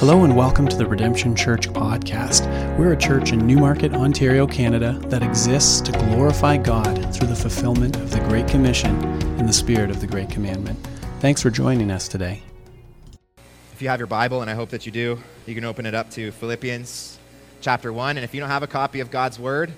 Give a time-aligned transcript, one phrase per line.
[0.00, 2.46] Hello and welcome to the Redemption Church podcast.
[2.78, 7.96] We're a church in Newmarket, Ontario, Canada that exists to glorify God through the fulfillment
[7.96, 8.98] of the Great Commission
[9.38, 10.78] in the spirit of the Great Commandment.
[11.18, 12.42] Thanks for joining us today.
[13.74, 15.94] If you have your Bible, and I hope that you do, you can open it
[15.94, 17.18] up to Philippians
[17.60, 18.16] chapter 1.
[18.16, 19.70] And if you don't have a copy of God's Word,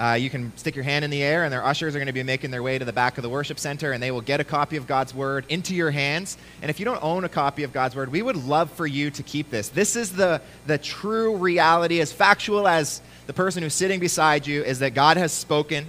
[0.00, 2.12] uh, you can stick your hand in the air, and their ushers are going to
[2.14, 4.40] be making their way to the back of the worship center, and they will get
[4.40, 6.38] a copy of God's Word into your hands.
[6.62, 9.10] And if you don't own a copy of God's Word, we would love for you
[9.10, 9.68] to keep this.
[9.68, 14.64] This is the, the true reality, as factual as the person who's sitting beside you,
[14.64, 15.86] is that God has spoken.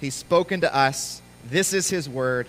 [0.00, 1.22] He's spoken to us.
[1.48, 2.48] This is His Word,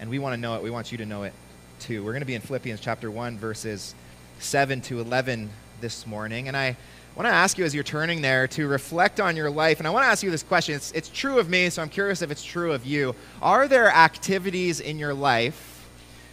[0.00, 0.64] and we want to know it.
[0.64, 1.32] We want you to know it
[1.78, 2.02] too.
[2.02, 3.94] We're going to be in Philippians chapter 1, verses
[4.40, 5.48] 7 to 11
[5.80, 6.48] this morning.
[6.48, 6.76] And I
[7.14, 9.78] I want to ask you as you're turning there to reflect on your life.
[9.78, 10.74] And I want to ask you this question.
[10.74, 13.14] It's, it's true of me, so I'm curious if it's true of you.
[13.40, 15.88] Are there activities in your life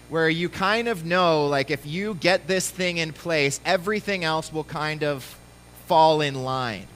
[0.10, 4.52] where you kind of know, like, if you get this thing in place, everything else
[4.52, 5.38] will kind of
[5.86, 6.88] fall in line?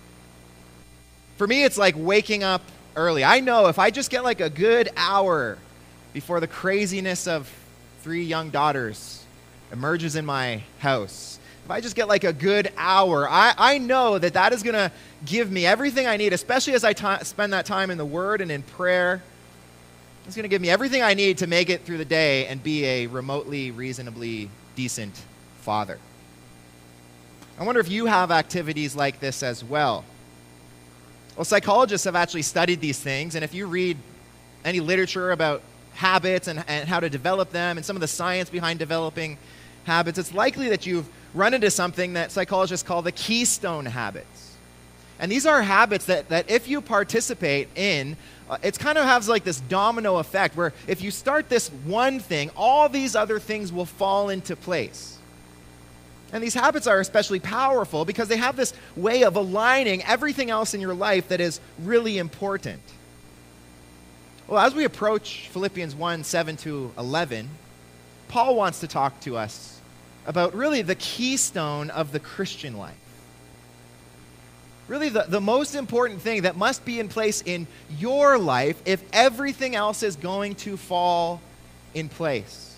[1.37, 2.63] For me, it's like waking up
[2.95, 3.23] early.
[3.23, 5.59] I know if I just get like a good hour
[6.11, 7.53] before the craziness of
[8.01, 9.23] three young daughters
[9.71, 11.34] emerges in my house,
[11.65, 14.75] if I just get like a good hour, I, I know that that is going
[14.75, 14.91] to
[15.25, 18.39] give me everything I need, especially as I t- spend that time in the Word
[18.39, 19.23] and in prayer.
[20.27, 22.61] It's going to give me everything I need to make it through the day and
[22.61, 25.19] be a remotely, reasonably decent
[25.61, 25.97] father.
[27.59, 30.05] I wonder if you have activities like this as well.
[31.35, 33.97] Well, psychologists have actually studied these things, and if you read
[34.63, 35.63] any literature about
[35.95, 39.39] habits and, and how to develop them and some of the science behind developing
[39.85, 44.55] habits, it's likely that you've run into something that psychologists call the keystone habits.
[45.19, 48.17] And these are habits that, that if you participate in,
[48.49, 52.19] uh, it kind of has like this domino effect where if you start this one
[52.19, 55.17] thing, all these other things will fall into place.
[56.33, 60.73] And these habits are especially powerful because they have this way of aligning everything else
[60.73, 62.81] in your life that is really important.
[64.47, 67.49] Well, as we approach Philippians 1 7 to 11,
[68.27, 69.74] Paul wants to talk to us
[70.25, 72.95] about really the keystone of the Christian life.
[74.87, 77.65] Really, the, the most important thing that must be in place in
[77.97, 81.41] your life if everything else is going to fall
[81.95, 82.75] in place.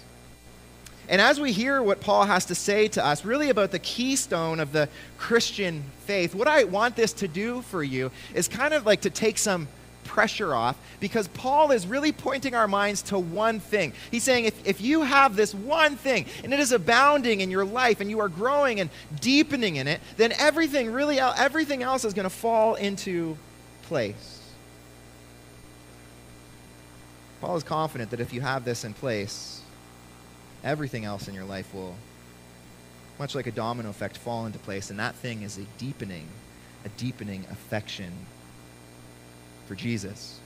[1.09, 4.59] And as we hear what Paul has to say to us, really about the keystone
[4.59, 8.85] of the Christian faith, what I want this to do for you is kind of
[8.85, 9.67] like to take some
[10.07, 13.93] pressure off because Paul is really pointing our minds to one thing.
[14.09, 17.65] He's saying if, if you have this one thing and it is abounding in your
[17.65, 18.89] life and you are growing and
[19.21, 23.37] deepening in it, then everything really everything else is going to fall into
[23.83, 24.37] place.
[27.41, 29.61] Paul is confident that if you have this in place,
[30.63, 31.95] everything else in your life will,
[33.19, 34.89] much like a domino effect, fall into place.
[34.89, 36.27] And that thing is a deepening,
[36.83, 38.11] a deepening affection
[39.67, 40.39] for Jesus.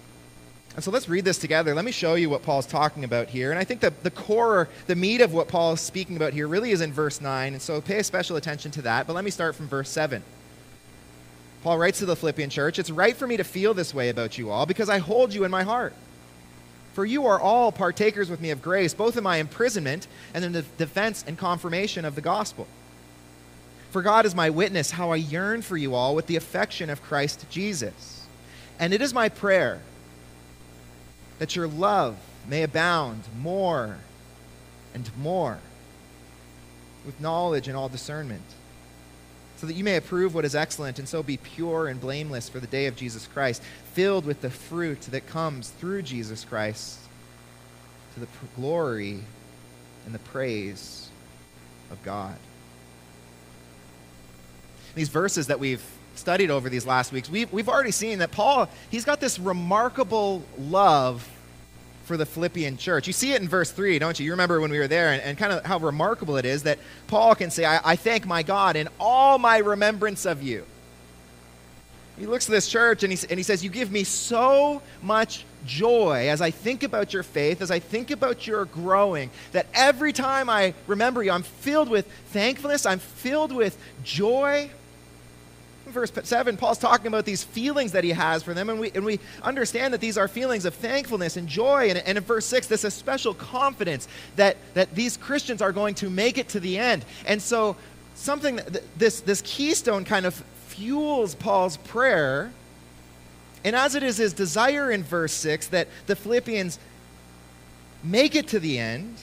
[0.76, 1.76] And so let's read this together.
[1.76, 3.52] Let me show you what Paul's talking about here.
[3.52, 6.48] And I think that the core, the meat of what Paul is speaking about here
[6.48, 7.54] really is in verse 9.
[7.54, 9.06] And so pay special attention to that.
[9.06, 10.24] But let me start from verse 7.
[11.62, 14.38] Paul writes to the Philippian church It's right for me to feel this way about
[14.38, 15.94] you all because I hold you in my heart.
[16.94, 20.52] For you are all partakers with me of grace, both in my imprisonment and in
[20.52, 22.68] the defense and confirmation of the gospel.
[23.92, 27.04] For God is my witness how I yearn for you all with the affection of
[27.04, 28.21] Christ Jesus.
[28.82, 29.80] And it is my prayer
[31.38, 32.18] that your love
[32.50, 33.98] may abound more
[34.96, 35.60] and more
[37.06, 38.42] with knowledge and all discernment,
[39.58, 42.60] so that you may approve what is excellent and so be pure and blameless for
[42.60, 43.62] the day of Jesus Christ,
[43.94, 46.98] filled with the fruit that comes through Jesus Christ
[48.16, 49.20] to the glory
[50.06, 51.10] and the praise
[51.92, 52.36] of God.
[54.96, 55.84] These verses that we've
[56.16, 60.44] studied over these last weeks, we've, we've already seen that Paul, he's got this remarkable
[60.58, 61.28] love
[62.06, 63.08] for the Philippian church.
[63.08, 64.26] You see it in verse 3, don't you?
[64.26, 66.80] You remember when we were there and, and kind of how remarkable it is that
[67.08, 70.66] Paul can say, I, I thank my God in all my remembrance of you.
[72.18, 75.46] He looks at this church and he, and he says, You give me so much
[75.66, 80.14] joy as I think about your faith, as I think about your growing, that every
[80.14, 84.70] time I remember you, I'm filled with thankfulness, I'm filled with joy
[85.92, 89.06] verse 7, Paul's talking about these feelings that he has for them, and we, and
[89.06, 91.90] we understand that these are feelings of thankfulness and joy.
[91.90, 95.96] And, and in verse 6, this is special confidence that, that these Christians are going
[95.96, 97.06] to make it to the end.
[97.26, 97.76] And so,
[98.16, 98.60] something,
[98.98, 100.34] this, this keystone kind of
[100.68, 102.52] fuels Paul's prayer.
[103.64, 106.80] And as it is his desire in verse 6 that the Philippians
[108.04, 109.18] make it to the end,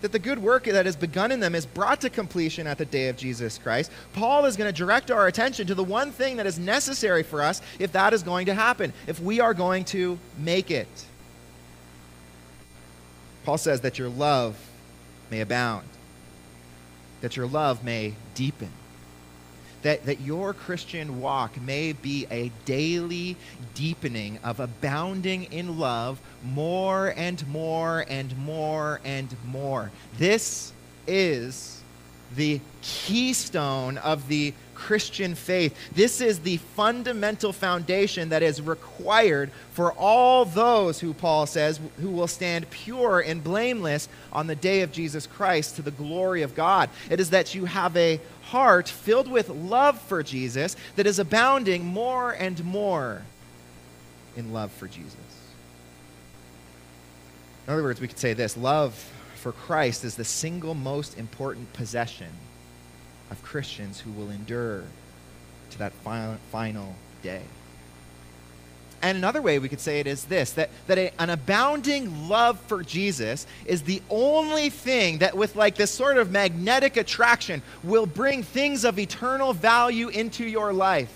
[0.00, 2.84] that the good work that has begun in them is brought to completion at the
[2.84, 6.36] day of Jesus Christ, Paul is going to direct our attention to the one thing
[6.36, 9.84] that is necessary for us if that is going to happen, if we are going
[9.86, 10.88] to make it.
[13.44, 14.58] Paul says that your love
[15.30, 15.86] may abound,
[17.20, 18.70] that your love may deepen
[19.82, 23.36] that, that your Christian walk may be a daily
[23.74, 29.90] deepening of abounding in love more and more and more and more.
[30.18, 30.72] This
[31.06, 31.82] is
[32.34, 35.74] the keystone of the Christian faith.
[35.94, 42.10] This is the fundamental foundation that is required for all those who, Paul says, who
[42.10, 46.54] will stand pure and blameless on the day of Jesus Christ to the glory of
[46.54, 46.90] God.
[47.08, 48.20] It is that you have a
[48.56, 53.20] heart filled with love for Jesus that is abounding more and more
[54.34, 55.14] in love for Jesus.
[57.66, 58.94] In other words, we could say this love
[59.34, 62.30] for Christ is the single most important possession
[63.30, 64.84] of Christians who will endure
[65.70, 67.42] to that final, final day.
[69.06, 72.58] And another way we could say it is this that, that a, an abounding love
[72.66, 78.06] for Jesus is the only thing that, with like this sort of magnetic attraction, will
[78.06, 81.12] bring things of eternal value into your life.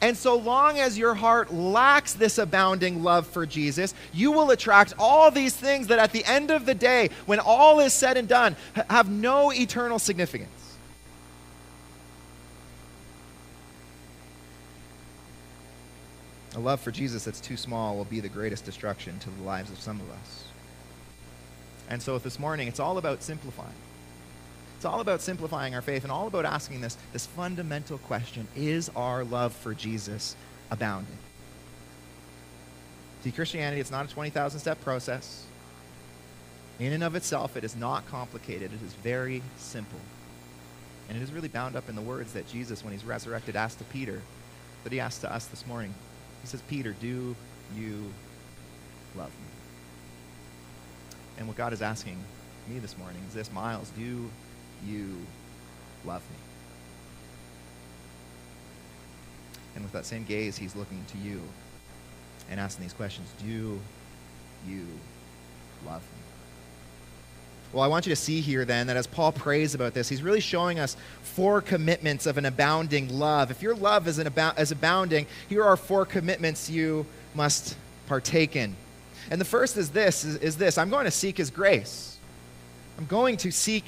[0.00, 4.94] And so long as your heart lacks this abounding love for Jesus, you will attract
[4.98, 8.26] all these things that at the end of the day, when all is said and
[8.26, 8.56] done,
[8.90, 10.61] have no eternal significance.
[16.54, 19.70] A love for Jesus that's too small will be the greatest destruction to the lives
[19.70, 20.44] of some of us.
[21.88, 23.72] And so this morning, it's all about simplifying.
[24.76, 28.90] It's all about simplifying our faith and all about asking this, this fundamental question Is
[28.96, 30.36] our love for Jesus
[30.70, 31.18] abounding?
[33.22, 35.46] See, Christianity, it's not a 20,000 step process.
[36.80, 40.00] In and of itself, it is not complicated, it is very simple.
[41.08, 43.78] And it is really bound up in the words that Jesus, when he's resurrected, asked
[43.78, 44.20] to Peter,
[44.82, 45.94] that he asked to us this morning.
[46.42, 47.34] He says, Peter, do
[47.76, 48.12] you
[49.16, 49.46] love me?
[51.38, 52.18] And what God is asking
[52.68, 54.28] me this morning is this Myles, do
[54.86, 55.16] you
[56.04, 56.36] love me?
[59.74, 61.40] And with that same gaze, he's looking to you
[62.50, 63.80] and asking these questions Do
[64.66, 64.86] you
[65.86, 66.21] love me?
[67.72, 70.22] Well, I want you to see here then that as Paul prays about this, he's
[70.22, 73.50] really showing us four commitments of an abounding love.
[73.50, 77.76] If your love is, an abo- is abounding, here are four commitments you must
[78.06, 78.76] partake in.
[79.30, 82.18] And the first is this is, is this I'm going to seek his grace.
[82.98, 83.84] I'm going to seek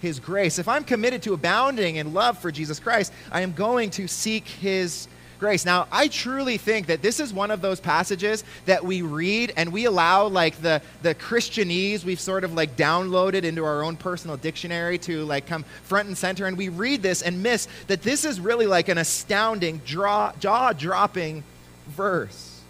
[0.00, 0.58] his grace.
[0.58, 4.46] If I'm committed to abounding in love for Jesus Christ, I am going to seek
[4.48, 5.06] his
[5.44, 5.66] grace.
[5.66, 9.74] Now, I truly think that this is one of those passages that we read and
[9.74, 14.38] we allow like the the Christianese we've sort of like downloaded into our own personal
[14.38, 18.24] dictionary to like come front and center and we read this and miss that this
[18.24, 21.44] is really like an astounding jaw-dropping
[21.88, 22.62] verse.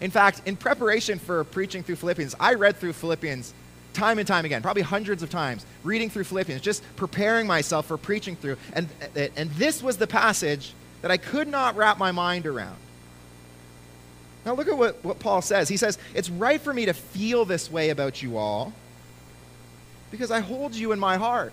[0.00, 3.52] In fact, in preparation for preaching through Philippians, I read through Philippians
[3.92, 7.96] time and time again, probably hundreds of times, reading through Philippians, just preparing myself for
[7.96, 8.56] preaching through.
[8.72, 8.88] And,
[9.36, 10.74] and this was the passage
[11.04, 12.78] that I could not wrap my mind around.
[14.46, 15.68] Now, look at what, what Paul says.
[15.68, 18.72] He says, It's right for me to feel this way about you all
[20.10, 21.52] because I hold you in my heart.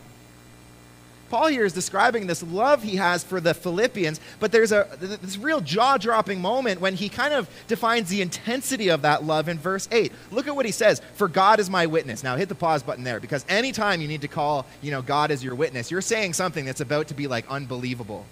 [1.30, 5.38] Paul here is describing this love he has for the Philippians, but there's a this
[5.38, 9.90] real jaw-dropping moment when he kind of defines the intensity of that love in verse
[9.92, 10.14] 8.
[10.32, 13.04] Look at what he says, "For God is my witness." Now hit the pause button
[13.04, 16.36] there because anytime you need to call, you know, God as your witness, you're saying
[16.36, 18.26] something that's about to be like unbelievable.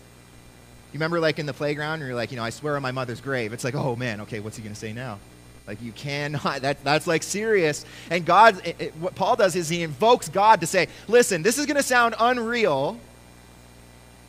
[0.91, 3.21] You remember like in the playground you're like, you know, I swear on my mother's
[3.21, 3.53] grave.
[3.53, 5.19] It's like, "Oh man, okay, what's he going to say now?"
[5.67, 6.61] Like you cannot.
[6.61, 7.85] That, that's like serious.
[8.09, 11.59] And God, it, it, what Paul does is he invokes God to say, "Listen, this
[11.59, 12.97] is going to sound unreal,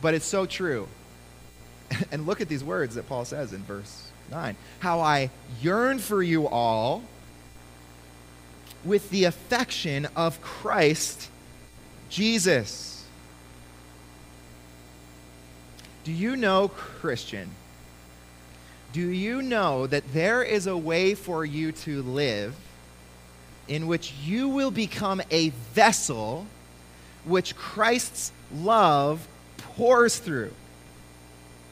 [0.01, 0.87] but it's so true."
[2.11, 6.21] and look at these words that Paul says in verse nine: "How I yearn for
[6.21, 7.01] you all
[8.85, 11.27] with the affection of Christ
[12.09, 12.90] Jesus."
[16.03, 17.51] Do you know, Christian?
[18.93, 22.55] Do you know that there is a way for you to live
[23.67, 26.45] in which you will become a vessel
[27.23, 29.27] which Christ's love
[29.57, 30.51] pours through?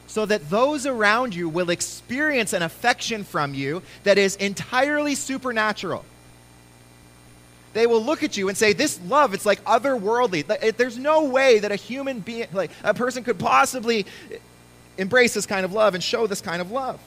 [0.06, 6.04] So that those around you will experience an affection from you that is entirely supernatural.
[7.72, 10.76] They will look at you and say, This love, it's like otherworldly.
[10.76, 14.06] There's no way that a human being, like a person could possibly
[14.98, 17.00] embrace this kind of love and show this kind of love.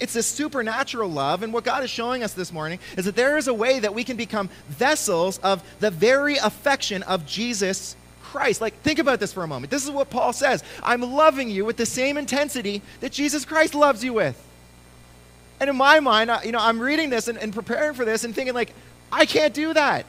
[0.00, 1.42] It's a supernatural love.
[1.42, 3.94] And what God is showing us this morning is that there is a way that
[3.94, 8.62] we can become vessels of the very affection of Jesus Christ.
[8.62, 9.70] Like, think about this for a moment.
[9.70, 13.74] This is what Paul says I'm loving you with the same intensity that Jesus Christ
[13.74, 14.42] loves you with.
[15.60, 18.34] And in my mind, you know, I'm reading this and, and preparing for this and
[18.34, 18.72] thinking, like,
[19.12, 20.06] I can't do that.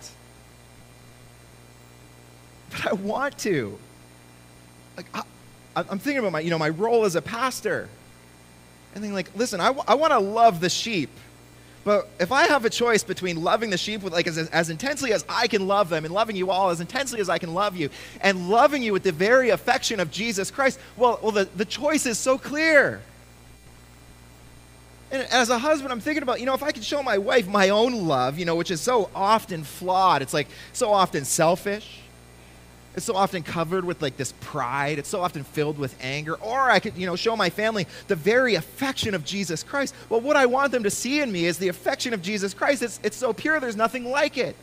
[2.69, 3.77] But I want to.
[4.97, 5.23] Like, I,
[5.75, 7.89] I'm thinking about my, you know, my role as a pastor.
[8.93, 11.09] And then, like, listen, I, w- I want to love the sheep.
[11.83, 15.13] But if I have a choice between loving the sheep with like as, as intensely
[15.13, 17.75] as I can love them and loving you all as intensely as I can love
[17.75, 17.89] you
[18.21, 22.05] and loving you with the very affection of Jesus Christ, well, well the, the choice
[22.05, 23.01] is so clear.
[25.11, 27.47] And as a husband, I'm thinking about, you know, if I could show my wife
[27.47, 31.99] my own love, you know, which is so often flawed, it's like so often selfish.
[32.95, 34.99] It's so often covered with like this pride.
[34.99, 36.35] It's so often filled with anger.
[36.35, 39.95] Or I could, you know, show my family the very affection of Jesus Christ.
[40.09, 42.81] Well, what I want them to see in me is the affection of Jesus Christ.
[42.81, 44.57] It's, it's so pure, there's nothing like it.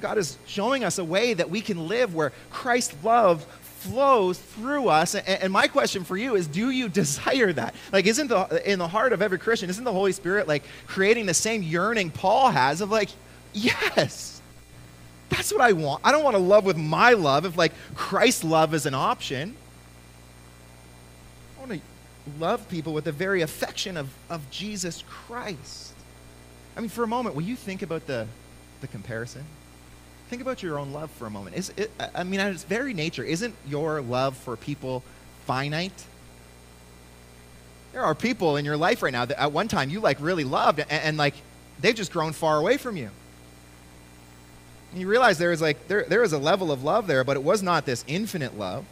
[0.00, 3.44] God is showing us a way that we can live where Christ's love
[3.78, 5.14] flows through us.
[5.14, 7.74] And, my question for you is do you desire that?
[7.92, 11.26] Like, isn't the, in the heart of every Christian, isn't the Holy Spirit like creating
[11.26, 13.10] the same yearning Paul has of like,
[13.52, 14.40] yes,
[15.28, 16.02] that's what I want.
[16.04, 19.56] I don't want to love with my love if like Christ's love is an option.
[21.56, 21.80] I want to
[22.38, 25.92] love people with the very affection of, of Jesus Christ.
[26.76, 28.26] I mean, for a moment, will you think about the,
[28.80, 29.44] the comparison?
[30.28, 31.56] Think about your own love for a moment.
[31.56, 35.02] Is it, I mean, at its very nature, isn't your love for people
[35.46, 36.04] finite?
[37.92, 40.44] There are people in your life right now that at one time you like really
[40.44, 41.34] loved and, and like
[41.80, 43.10] they've just grown far away from you.
[44.92, 47.36] And you realize there is like there, there is a level of love there, but
[47.36, 48.84] it was not this infinite love.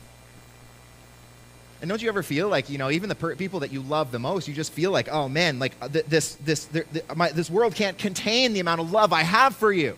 [1.82, 4.10] And don't you ever feel like, you know, even the per- people that you love
[4.10, 7.04] the most, you just feel like, oh man, like uh, th- this, this, th- th-
[7.14, 9.96] my, this world can't contain the amount of love I have for you.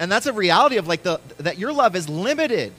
[0.00, 2.72] And that's a reality of like the that your love is limited.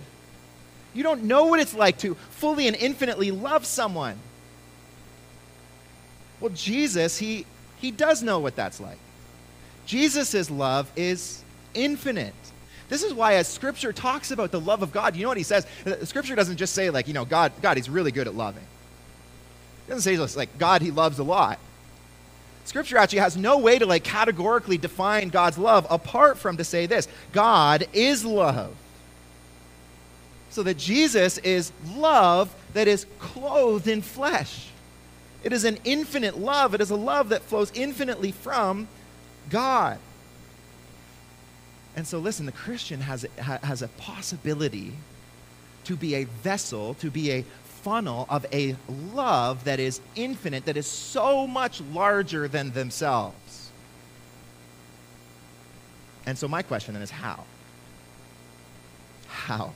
[0.94, 4.18] You don't know what it's like to fully and infinitely love someone.
[6.40, 7.46] Well, Jesus, he
[7.78, 8.98] he does know what that's like.
[9.86, 11.44] Jesus' love is
[11.76, 12.34] infinite.
[12.90, 15.44] This is why as scripture talks about the love of God, you know what he
[15.44, 15.66] says?
[15.86, 18.64] Uh, scripture doesn't just say like, you know, God God he's really good at loving.
[19.88, 21.60] It doesn't say like God he loves a lot.
[22.64, 26.86] Scripture actually has no way to like categorically define God's love apart from to say
[26.86, 28.76] this God is love.
[30.50, 34.68] So that Jesus is love that is clothed in flesh.
[35.44, 36.76] It is an infinite love.
[36.76, 38.88] It is a love that flows infinitely from
[39.50, 39.98] God.
[41.96, 44.94] And so, listen, the Christian has, has a possibility
[45.86, 47.46] to be a vessel, to be a
[47.82, 48.76] funnel of a
[49.14, 53.72] love that is infinite, that is so much larger than themselves.
[56.26, 57.44] And so, my question then is how?
[59.28, 59.74] How?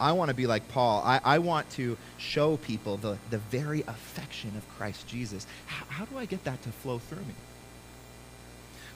[0.00, 1.02] I want to be like Paul.
[1.04, 5.46] I, I want to show people the, the very affection of Christ Jesus.
[5.66, 7.34] How, how do I get that to flow through me?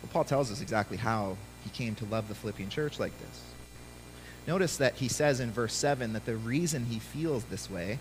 [0.03, 3.43] Well, Paul tells us exactly how he came to love the Philippian church like this.
[4.49, 7.99] Notice that he says in verse 7 that the reason he feels this way,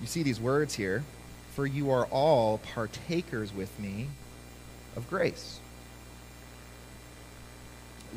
[0.00, 1.04] you see these words here,
[1.54, 4.08] for you are all partakers with me
[4.96, 5.60] of grace.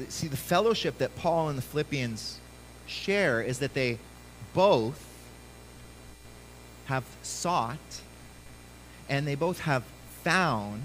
[0.10, 2.40] See, the fellowship that Paul and the Philippians
[2.88, 4.00] share is that they
[4.56, 5.06] both
[6.86, 8.02] have sought
[9.08, 9.84] and they both have
[10.24, 10.82] found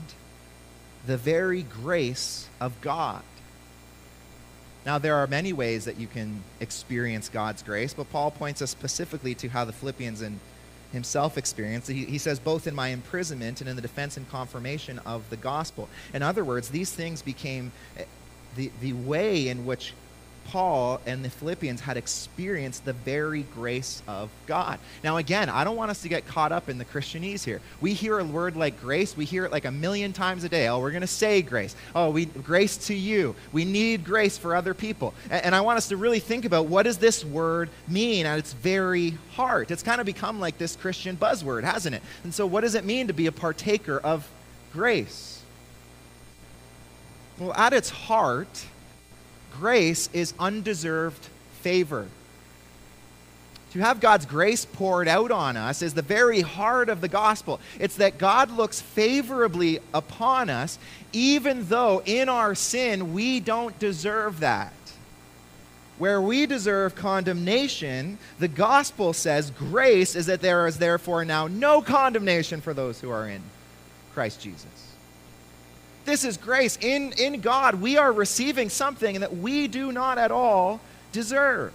[1.06, 3.22] the very grace of God.
[4.84, 8.70] Now, there are many ways that you can experience God's grace, but Paul points us
[8.70, 10.40] specifically to how the Philippians and
[10.92, 11.88] himself experienced.
[11.88, 15.36] He, he says, both in my imprisonment and in the defense and confirmation of the
[15.36, 15.88] gospel.
[16.12, 18.04] In other words, these things became eh,
[18.56, 19.94] the, the way in which
[20.44, 24.78] Paul and the Philippians had experienced the very grace of God.
[25.02, 27.60] Now, again, I don't want us to get caught up in the Christianese here.
[27.80, 30.68] We hear a word like grace, we hear it like a million times a day.
[30.68, 31.74] Oh, we're going to say grace.
[31.94, 33.34] Oh, we grace to you.
[33.52, 35.14] We need grace for other people.
[35.30, 38.38] And, and I want us to really think about what does this word mean at
[38.38, 39.70] its very heart.
[39.70, 42.02] It's kind of become like this Christian buzzword, hasn't it?
[42.24, 44.28] And so, what does it mean to be a partaker of
[44.72, 45.42] grace?
[47.38, 48.66] Well, at its heart,
[49.58, 51.28] grace is undeserved
[51.60, 52.06] favor.
[53.72, 57.58] To have God's grace poured out on us is the very heart of the gospel.
[57.80, 60.78] It's that God looks favorably upon us,
[61.14, 64.74] even though in our sin we don't deserve that.
[65.96, 71.80] Where we deserve condemnation, the gospel says grace is that there is therefore now no
[71.80, 73.40] condemnation for those who are in
[74.12, 74.91] Christ Jesus.
[76.04, 76.78] This is grace.
[76.80, 80.80] In, in God, we are receiving something that we do not at all
[81.12, 81.72] deserve.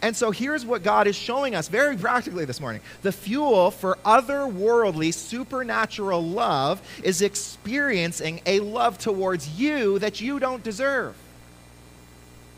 [0.00, 2.82] And so here's what God is showing us very practically this morning.
[3.02, 10.62] The fuel for otherworldly, supernatural love is experiencing a love towards you that you don't
[10.62, 11.16] deserve.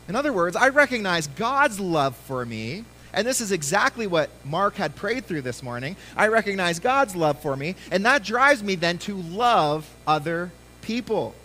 [0.07, 4.75] In other words, I recognize God's love for me, and this is exactly what Mark
[4.75, 5.95] had prayed through this morning.
[6.15, 10.51] I recognize God's love for me, and that drives me then to love other
[10.81, 11.35] people.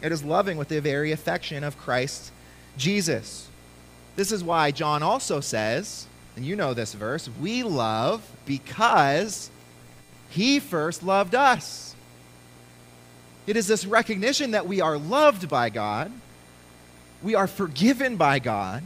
[0.00, 2.30] It is loving with the very affection of Christ
[2.76, 3.48] Jesus.
[4.16, 9.50] This is why John also says, and you know this verse, we love because
[10.30, 11.94] he first loved us.
[13.46, 16.12] It is this recognition that we are loved by God,
[17.22, 18.84] we are forgiven by God,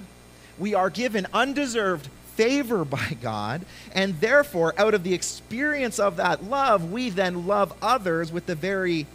[0.62, 6.45] we are given undeserved favor by God, and therefore, out of the experience of that
[6.45, 9.07] love, we then love others with the very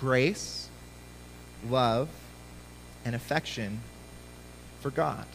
[0.00, 0.68] grace,
[1.68, 2.08] love,
[3.04, 3.80] and affection
[4.80, 5.26] for God.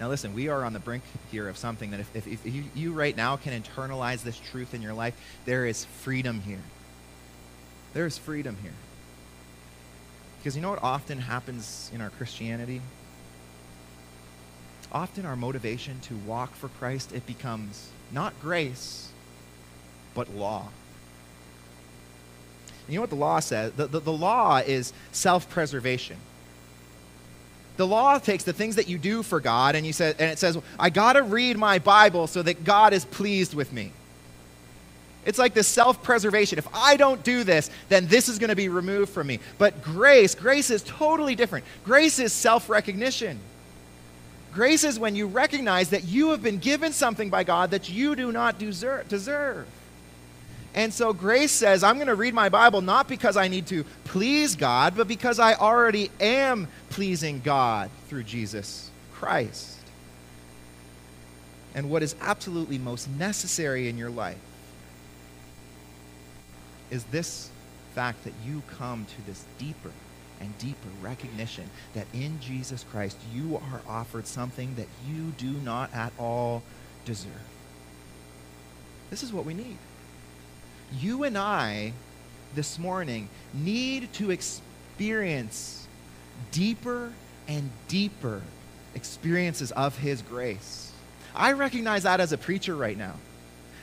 [0.00, 2.64] Now, listen, we are on the brink here of something that if, if, if you,
[2.74, 6.62] you right now can internalize this truth in your life, there is freedom here.
[7.92, 8.72] There is freedom here.
[10.38, 12.80] Because you know what often happens in our Christianity?
[14.90, 19.10] Often our motivation to walk for Christ, it becomes not grace,
[20.14, 20.68] but law.
[22.86, 23.72] And you know what the law says?
[23.72, 26.16] The, the, the law is self preservation.
[27.76, 30.38] The law takes the things that you do for God and, you say, and it
[30.38, 33.92] says, I got to read my Bible so that God is pleased with me.
[35.24, 36.58] It's like this self preservation.
[36.58, 39.40] If I don't do this, then this is going to be removed from me.
[39.58, 41.66] But grace, grace is totally different.
[41.84, 43.38] Grace is self recognition.
[44.52, 48.16] Grace is when you recognize that you have been given something by God that you
[48.16, 49.66] do not deserve.
[50.74, 53.84] And so grace says, I'm going to read my Bible not because I need to
[54.04, 59.78] please God, but because I already am pleasing God through Jesus Christ.
[61.74, 64.38] And what is absolutely most necessary in your life
[66.90, 67.50] is this
[67.94, 69.90] fact that you come to this deeper
[70.40, 75.92] and deeper recognition that in Jesus Christ you are offered something that you do not
[75.94, 76.62] at all
[77.04, 77.32] deserve.
[79.10, 79.78] This is what we need
[80.92, 81.92] you and I
[82.54, 85.86] this morning need to experience
[86.50, 87.12] deeper
[87.46, 88.42] and deeper
[88.94, 90.92] experiences of His grace.
[91.34, 93.14] I recognize that as a preacher right now.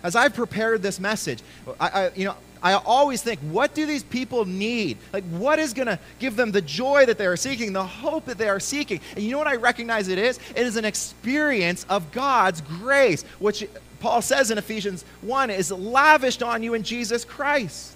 [0.04, 1.42] As I've prepared this message,
[1.80, 4.98] I, I you know, I always think, what do these people need?
[5.14, 8.26] Like, what is going to give them the joy that they are seeking, the hope
[8.26, 9.02] that they are seeking?
[9.16, 10.40] And you know what I recognize it is?
[10.56, 13.68] It is an experience of God's grace, which
[14.00, 17.96] Paul says in Ephesians 1, is lavished on you in Jesus Christ.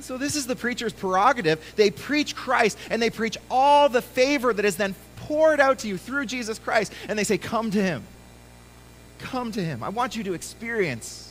[0.00, 1.64] So, this is the preacher's prerogative.
[1.76, 5.88] They preach Christ and they preach all the favor that is then poured out to
[5.88, 6.92] you through Jesus Christ.
[7.08, 8.02] And they say, Come to Him.
[9.20, 9.84] Come to Him.
[9.84, 11.27] I want you to experience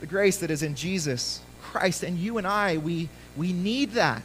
[0.00, 2.02] the grace that is in Jesus Christ.
[2.02, 4.22] And you and I, we, we need that.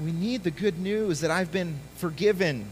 [0.00, 2.66] We need the good news that I've been forgiven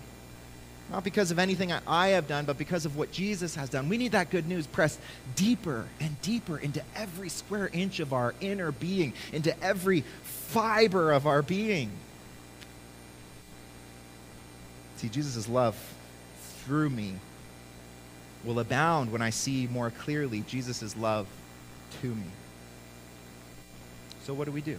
[0.91, 3.89] not because of anything I have done, but because of what Jesus has done.
[3.89, 5.01] We need that good news pressed
[5.35, 11.27] deeper and deeper into every square inch of our inner being, into every fiber of
[11.27, 11.91] our being.
[14.97, 15.77] See, Jesus' love
[16.65, 17.15] through me
[18.45, 21.27] will abound when I see more clearly Jesus' love
[22.03, 22.27] to me.
[24.25, 24.79] So, what do we do?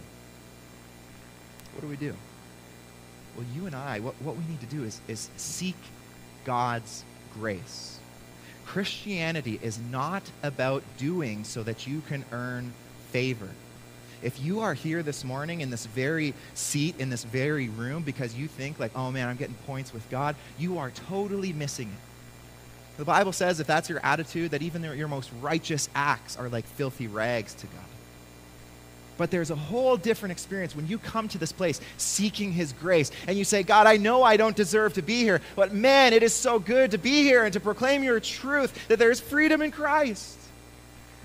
[1.74, 2.14] What do we do?
[3.36, 5.76] Well, you and I, what, what we need to do is, is seek
[6.44, 7.98] God's grace.
[8.64, 12.72] Christianity is not about doing so that you can earn
[13.10, 13.48] favor.
[14.22, 18.34] If you are here this morning in this very seat, in this very room, because
[18.34, 22.15] you think, like, oh man, I'm getting points with God, you are totally missing it.
[22.96, 26.64] The Bible says if that's your attitude, that even your most righteous acts are like
[26.64, 27.84] filthy rags to God.
[29.18, 33.10] But there's a whole different experience when you come to this place seeking His grace
[33.26, 36.22] and you say, God, I know I don't deserve to be here, but man, it
[36.22, 39.62] is so good to be here and to proclaim your truth that there is freedom
[39.62, 40.38] in Christ.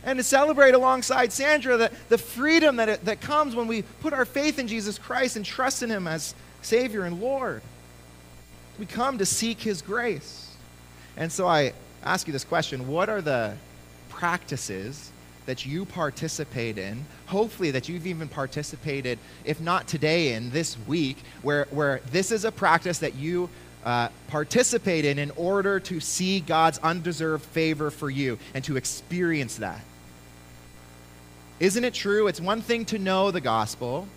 [0.03, 4.13] And to celebrate alongside Sandra the, the freedom that, it, that comes when we put
[4.13, 7.61] our faith in Jesus Christ and trust in Him as Savior and Lord.
[8.79, 10.50] We come to seek His grace.
[11.17, 13.55] And so I ask you this question what are the
[14.09, 15.11] practices
[15.45, 21.17] that you participate in, hopefully that you've even participated, if not today, in this week,
[21.41, 23.49] where, where this is a practice that you
[23.83, 29.57] uh, participate in in order to see God's undeserved favor for you and to experience
[29.57, 29.81] that.
[31.59, 32.27] Isn't it true?
[32.27, 34.07] It's one thing to know the gospel,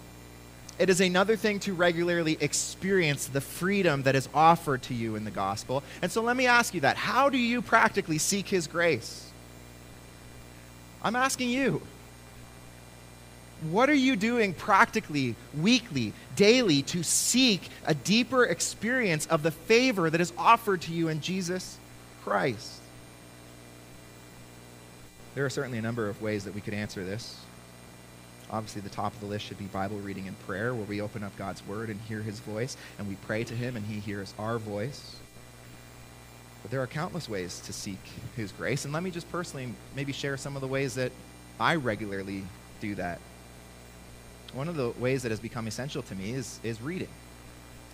[0.78, 5.24] it is another thing to regularly experience the freedom that is offered to you in
[5.24, 5.82] the gospel.
[6.02, 6.96] And so let me ask you that.
[6.96, 9.30] How do you practically seek His grace?
[11.02, 11.82] I'm asking you.
[13.70, 20.10] What are you doing practically, weekly, daily to seek a deeper experience of the favor
[20.10, 21.78] that is offered to you in Jesus
[22.24, 22.80] Christ?
[25.34, 27.38] There are certainly a number of ways that we could answer this.
[28.50, 31.24] Obviously, the top of the list should be Bible reading and prayer, where we open
[31.24, 34.35] up God's Word and hear His voice, and we pray to Him and He hears
[34.38, 35.16] our voice.
[36.62, 37.98] But there are countless ways to seek
[38.37, 41.12] His grace, and let me just personally maybe share some of the ways that
[41.59, 42.44] I regularly
[42.80, 43.20] do that.
[44.52, 47.09] One of the ways that has become essential to me is, is reading.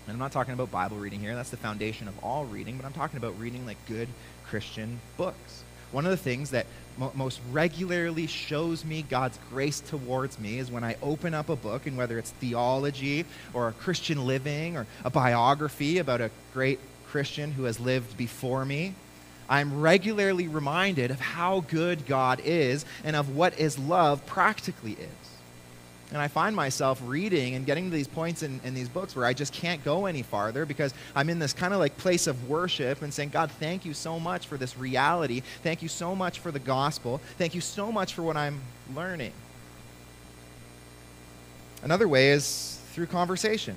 [0.06, 2.84] And I'm not talking about Bible reading here, that's the foundation of all reading, but
[2.84, 4.08] I'm talking about reading like good
[4.44, 5.62] Christian books.
[5.92, 10.70] One of the things that mo- most regularly shows me God's grace towards me is
[10.70, 14.86] when I open up a book, and whether it's theology or a Christian living or
[15.04, 18.94] a biography about a great Christian who has lived before me,
[19.48, 25.19] I'm regularly reminded of how good God is and of what His love practically is.
[26.12, 29.24] And I find myself reading and getting to these points in, in these books where
[29.24, 32.48] I just can't go any farther because I'm in this kind of like place of
[32.48, 35.42] worship and saying, God, thank you so much for this reality.
[35.62, 37.20] Thank you so much for the gospel.
[37.38, 38.60] Thank you so much for what I'm
[38.94, 39.32] learning.
[41.82, 43.76] Another way is through conversation.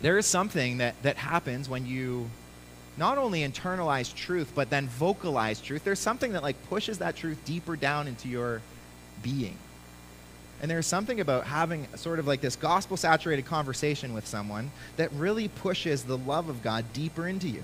[0.00, 2.30] There is something that, that happens when you
[2.96, 5.82] not only internalize truth, but then vocalize truth.
[5.82, 8.62] There's something that like pushes that truth deeper down into your
[9.22, 9.56] being.
[10.62, 15.12] And there's something about having sort of like this gospel saturated conversation with someone that
[15.12, 17.62] really pushes the love of God deeper into you.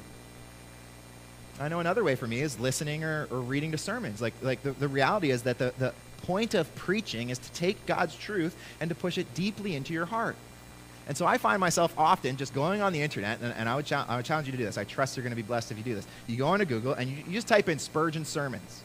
[1.60, 4.20] I know another way for me is listening or, or reading to sermons.
[4.20, 7.84] Like, like the, the reality is that the, the point of preaching is to take
[7.86, 10.36] God's truth and to push it deeply into your heart.
[11.08, 13.92] And so I find myself often just going on the internet, and, and I, would
[13.92, 14.78] I would challenge you to do this.
[14.78, 16.06] I trust you're going to be blessed if you do this.
[16.26, 18.82] You go into Google and you, you just type in Spurgeon sermons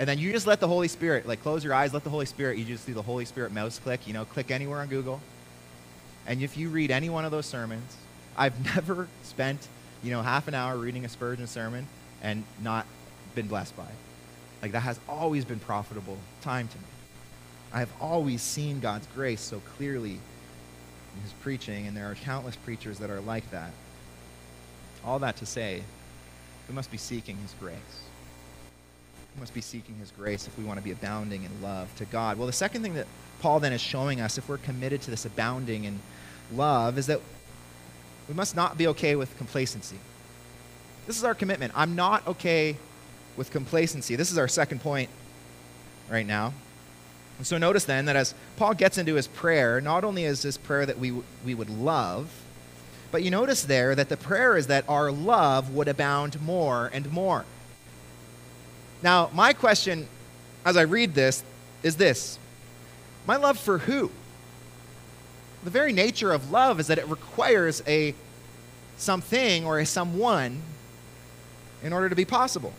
[0.00, 2.24] and then you just let the Holy Spirit, like close your eyes, let the Holy
[2.24, 5.20] Spirit, you just do the Holy Spirit mouse click, you know, click anywhere on Google.
[6.26, 7.98] And if you read any one of those sermons,
[8.34, 9.68] I've never spent,
[10.02, 11.86] you know, half an hour reading a Spurgeon sermon
[12.22, 12.86] and not
[13.34, 13.94] been blessed by it.
[14.62, 16.84] Like that has always been profitable time to me.
[17.70, 22.56] I have always seen God's grace so clearly in his preaching, and there are countless
[22.56, 23.72] preachers that are like that.
[25.04, 25.82] All that to say,
[26.70, 27.76] we must be seeking his grace.
[29.34, 32.04] We must be seeking his grace if we want to be abounding in love to
[32.06, 32.36] God.
[32.36, 33.06] Well, the second thing that
[33.40, 36.00] Paul then is showing us, if we're committed to this abounding in
[36.54, 37.20] love, is that
[38.28, 39.98] we must not be okay with complacency.
[41.06, 41.72] This is our commitment.
[41.74, 42.76] I'm not okay
[43.36, 44.16] with complacency.
[44.16, 45.10] This is our second point
[46.10, 46.52] right now.
[47.38, 50.58] And so notice then that as Paul gets into his prayer, not only is this
[50.58, 51.12] prayer that we,
[51.44, 52.30] we would love,
[53.10, 57.10] but you notice there that the prayer is that our love would abound more and
[57.10, 57.44] more.
[59.02, 60.08] Now, my question
[60.64, 61.42] as I read this
[61.82, 62.38] is this
[63.26, 64.10] My love for who?
[65.64, 68.14] The very nature of love is that it requires a
[68.96, 70.62] something or a someone
[71.82, 72.72] in order to be possible.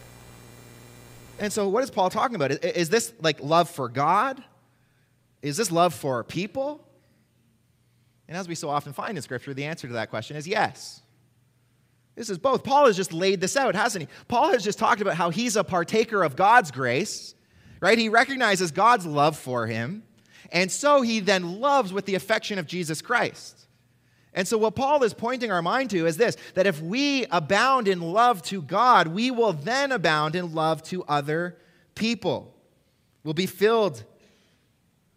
[1.39, 2.51] And so, what is Paul talking about?
[2.51, 4.43] Is this like love for God?
[5.41, 6.85] Is this love for people?
[8.27, 11.01] And as we so often find in Scripture, the answer to that question is yes.
[12.15, 12.63] This is both.
[12.63, 14.09] Paul has just laid this out, hasn't he?
[14.27, 17.35] Paul has just talked about how he's a partaker of God's grace,
[17.79, 17.97] right?
[17.97, 20.03] He recognizes God's love for him.
[20.51, 23.67] And so he then loves with the affection of Jesus Christ.
[24.33, 27.87] And so, what Paul is pointing our mind to is this that if we abound
[27.87, 31.57] in love to God, we will then abound in love to other
[31.95, 32.53] people.
[33.23, 34.03] We'll be filled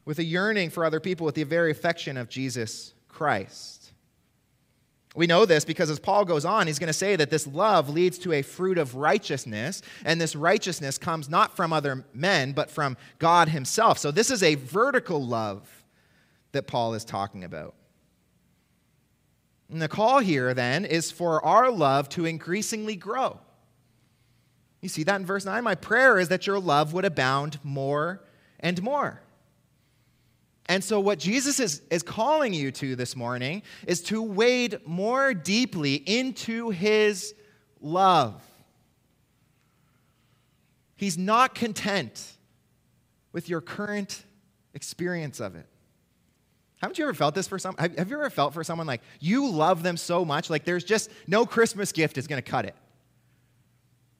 [0.04, 3.83] with a yearning for other people with the very affection of Jesus Christ.
[5.14, 7.88] We know this because as Paul goes on, he's going to say that this love
[7.88, 12.68] leads to a fruit of righteousness, and this righteousness comes not from other men, but
[12.68, 13.98] from God himself.
[13.98, 15.84] So this is a vertical love
[16.50, 17.74] that Paul is talking about.
[19.70, 23.38] And the call here then is for our love to increasingly grow.
[24.80, 25.64] You see that in verse 9?
[25.64, 28.20] My prayer is that your love would abound more
[28.60, 29.20] and more.
[30.66, 35.34] And so, what Jesus is, is calling you to this morning is to wade more
[35.34, 37.34] deeply into his
[37.80, 38.42] love.
[40.96, 42.32] He's not content
[43.32, 44.24] with your current
[44.72, 45.66] experience of it.
[46.80, 47.76] Haven't you ever felt this for some?
[47.78, 50.84] Have, have you ever felt for someone like you love them so much, like there's
[50.84, 52.74] just no Christmas gift is going to cut it?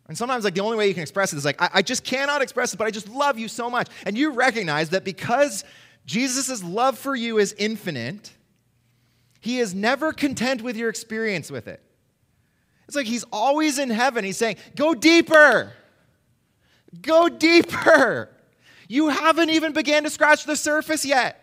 [0.07, 2.04] And sometimes, like, the only way you can express it is like, I, I just
[2.04, 3.88] cannot express it, but I just love you so much.
[4.04, 5.64] And you recognize that because
[6.06, 8.32] Jesus' love for you is infinite,
[9.40, 11.82] he is never content with your experience with it.
[12.86, 14.24] It's like he's always in heaven.
[14.24, 15.72] He's saying, Go deeper.
[17.00, 18.30] Go deeper.
[18.88, 21.40] You haven't even began to scratch the surface yet.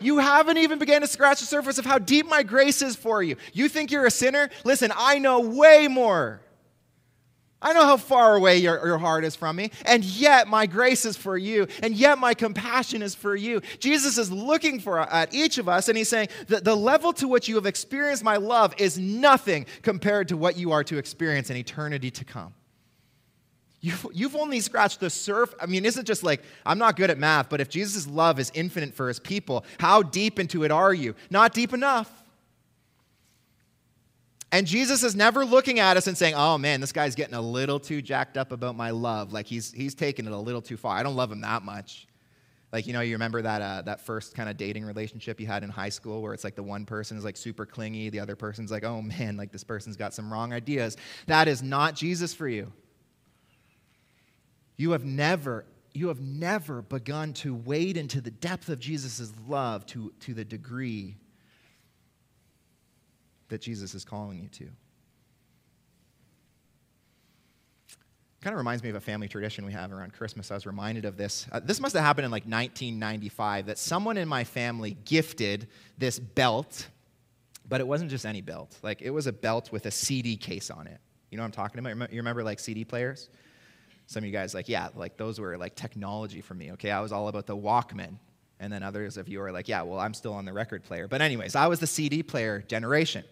[0.00, 3.22] You haven't even began to scratch the surface of how deep my grace is for
[3.22, 3.36] you.
[3.52, 4.50] You think you're a sinner?
[4.64, 6.40] Listen, I know way more.
[7.62, 11.04] I know how far away your, your heart is from me, and yet my grace
[11.04, 13.62] is for you, and yet my compassion is for you.
[13.78, 17.12] Jesus is looking for uh, at each of us, and he's saying that the level
[17.14, 20.98] to which you have experienced my love is nothing compared to what you are to
[20.98, 22.52] experience in eternity to come.
[23.80, 25.56] You've, you've only scratched the surface.
[25.60, 28.52] I mean, isn't just like, I'm not good at math, but if Jesus' love is
[28.54, 31.16] infinite for his people, how deep into it are you?
[31.30, 32.21] Not deep enough.
[34.52, 37.40] And Jesus is never looking at us and saying, oh man, this guy's getting a
[37.40, 39.32] little too jacked up about my love.
[39.32, 40.94] Like he's, he's taking it a little too far.
[40.94, 42.06] I don't love him that much.
[42.70, 45.62] Like, you know, you remember that, uh, that first kind of dating relationship you had
[45.62, 48.36] in high school where it's like the one person is like super clingy, the other
[48.36, 50.98] person's like, oh man, like this person's got some wrong ideas.
[51.26, 52.70] That is not Jesus for you.
[54.76, 59.86] You have never, you have never begun to wade into the depth of Jesus' love
[59.86, 61.16] to, to the degree
[63.52, 64.68] that Jesus is calling you to.
[68.40, 70.50] Kind of reminds me of a family tradition we have around Christmas.
[70.50, 71.46] I was reminded of this.
[71.52, 76.18] Uh, this must have happened in like 1995 that someone in my family gifted this
[76.18, 76.88] belt,
[77.68, 78.76] but it wasn't just any belt.
[78.82, 80.98] Like it was a belt with a CD case on it.
[81.30, 82.10] You know what I'm talking about?
[82.10, 83.28] You remember like CD players?
[84.06, 86.72] Some of you guys like, yeah, like those were like technology for me.
[86.72, 88.16] Okay, I was all about the Walkman.
[88.62, 91.08] And then others of you are like, yeah, well, I'm still on the record player.
[91.08, 93.24] But anyways, I was the CD player generation.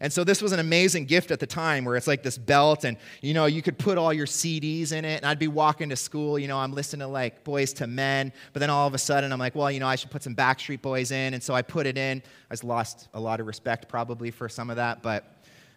[0.00, 2.84] And so this was an amazing gift at the time where it's like this belt
[2.84, 5.88] and you know you could put all your CDs in it and I'd be walking
[5.90, 8.94] to school, you know, I'm listening to like Boyz II Men, but then all of
[8.94, 11.42] a sudden I'm like, well, you know, I should put some Backstreet Boys in and
[11.42, 12.22] so I put it in.
[12.50, 15.24] I just lost a lot of respect probably for some of that, but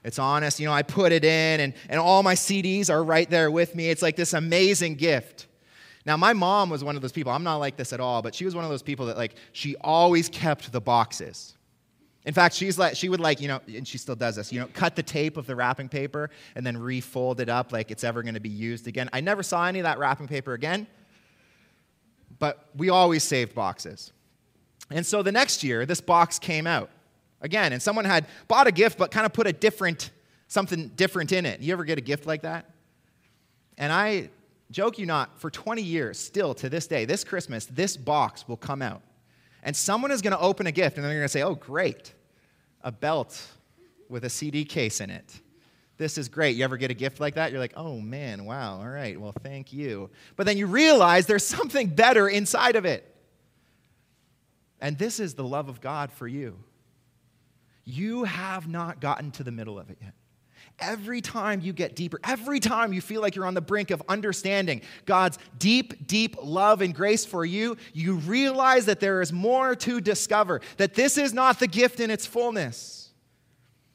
[0.03, 0.59] it's honest.
[0.59, 3.75] You know, I put it in and, and all my CDs are right there with
[3.75, 3.89] me.
[3.89, 5.47] It's like this amazing gift.
[6.07, 7.33] Now, my mom was one of those people.
[7.33, 9.35] I'm not like this at all, but she was one of those people that like
[9.51, 11.56] she always kept the boxes.
[12.27, 14.59] In fact, she's like, she would like, you know, and she still does this, you
[14.59, 18.03] know, cut the tape of the wrapping paper and then refold it up like it's
[18.03, 19.09] ever going to be used again.
[19.13, 20.87] I never saw any of that wrapping paper again,
[22.37, 24.11] but we always saved boxes.
[24.91, 26.89] And so the next year, this box came out
[27.39, 30.11] again, and someone had bought a gift but kind of put a different,
[30.49, 31.61] something different in it.
[31.61, 32.69] You ever get a gift like that?
[33.77, 34.31] And I
[34.69, 38.57] joke you not, for 20 years, still to this day, this Christmas, this box will
[38.57, 39.01] come out.
[39.63, 42.13] And someone is going to open a gift and they're going to say, oh, great
[42.87, 43.45] a belt
[44.07, 45.41] with a CD case in it.
[45.97, 46.55] This is great.
[46.55, 47.51] You ever get a gift like that?
[47.51, 50.09] You're like, oh man, wow, all right, well, thank you.
[50.37, 53.13] But then you realize there's something better inside of it.
[54.79, 56.55] And this is the love of God for you.
[57.83, 60.13] You have not gotten to the middle of it yet.
[60.79, 64.03] Every time you get deeper, every time you feel like you're on the brink of
[64.07, 69.75] understanding God's deep, deep love and grace for you, you realize that there is more
[69.75, 73.09] to discover, that this is not the gift in its fullness,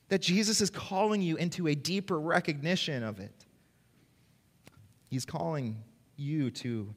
[0.09, 3.45] that Jesus is calling you into a deeper recognition of it.
[5.07, 5.85] He's calling
[6.17, 6.93] you to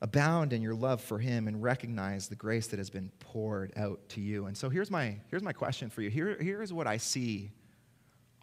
[0.00, 4.00] abound in your love for him and recognize the grace that has been poured out
[4.08, 4.46] to you.
[4.46, 6.10] And so here's my, here's my question for you.
[6.10, 7.52] Here, here's what I see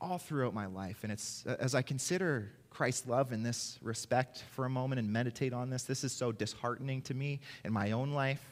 [0.01, 0.99] all throughout my life.
[1.03, 5.53] And it's as I consider Christ's love in this respect for a moment and meditate
[5.53, 8.43] on this, this is so disheartening to me in my own life.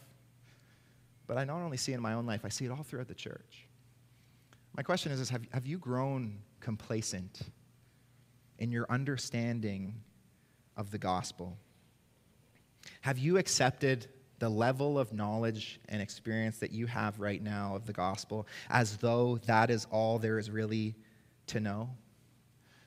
[1.28, 3.08] But I not only see it in my own life, I see it all throughout
[3.08, 3.68] the church.
[4.76, 7.42] My question is, is have, have you grown complacent
[8.60, 9.96] in your understanding
[10.76, 11.58] of the gospel?
[13.02, 14.08] Have you accepted
[14.40, 18.98] the level of knowledge and experience that you have right now of the gospel as
[18.98, 20.96] though that is all there is really
[21.48, 21.90] to know?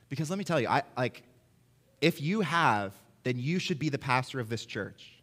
[0.09, 1.23] Because let me tell you, I, like,
[2.01, 2.93] if you have,
[3.23, 5.13] then you should be the pastor of this church.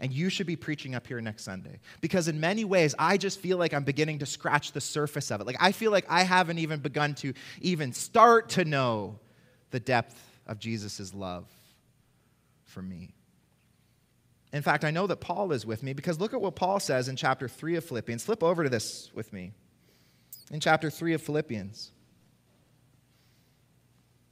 [0.00, 1.78] And you should be preaching up here next Sunday.
[2.00, 5.40] Because in many ways, I just feel like I'm beginning to scratch the surface of
[5.40, 5.46] it.
[5.46, 9.18] Like, I feel like I haven't even begun to even start to know
[9.70, 11.46] the depth of Jesus' love
[12.64, 13.14] for me.
[14.52, 17.08] In fact, I know that Paul is with me because look at what Paul says
[17.08, 18.24] in chapter 3 of Philippians.
[18.24, 19.52] Flip over to this with me.
[20.50, 21.92] In chapter 3 of Philippians.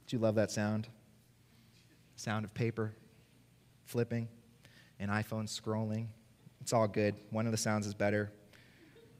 [0.07, 0.87] Do you love that sound?
[2.15, 2.93] Sound of paper
[3.85, 4.27] flipping.
[4.99, 6.07] and iPhone scrolling.
[6.61, 7.15] It's all good.
[7.29, 8.31] One of the sounds is better,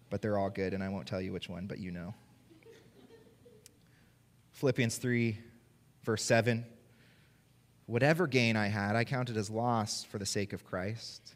[0.09, 2.13] but they're all good, and I won't tell you which one, but you know.
[4.51, 5.37] Philippians 3,
[6.03, 6.65] verse 7.
[7.85, 11.35] Whatever gain I had, I counted as loss for the sake of Christ.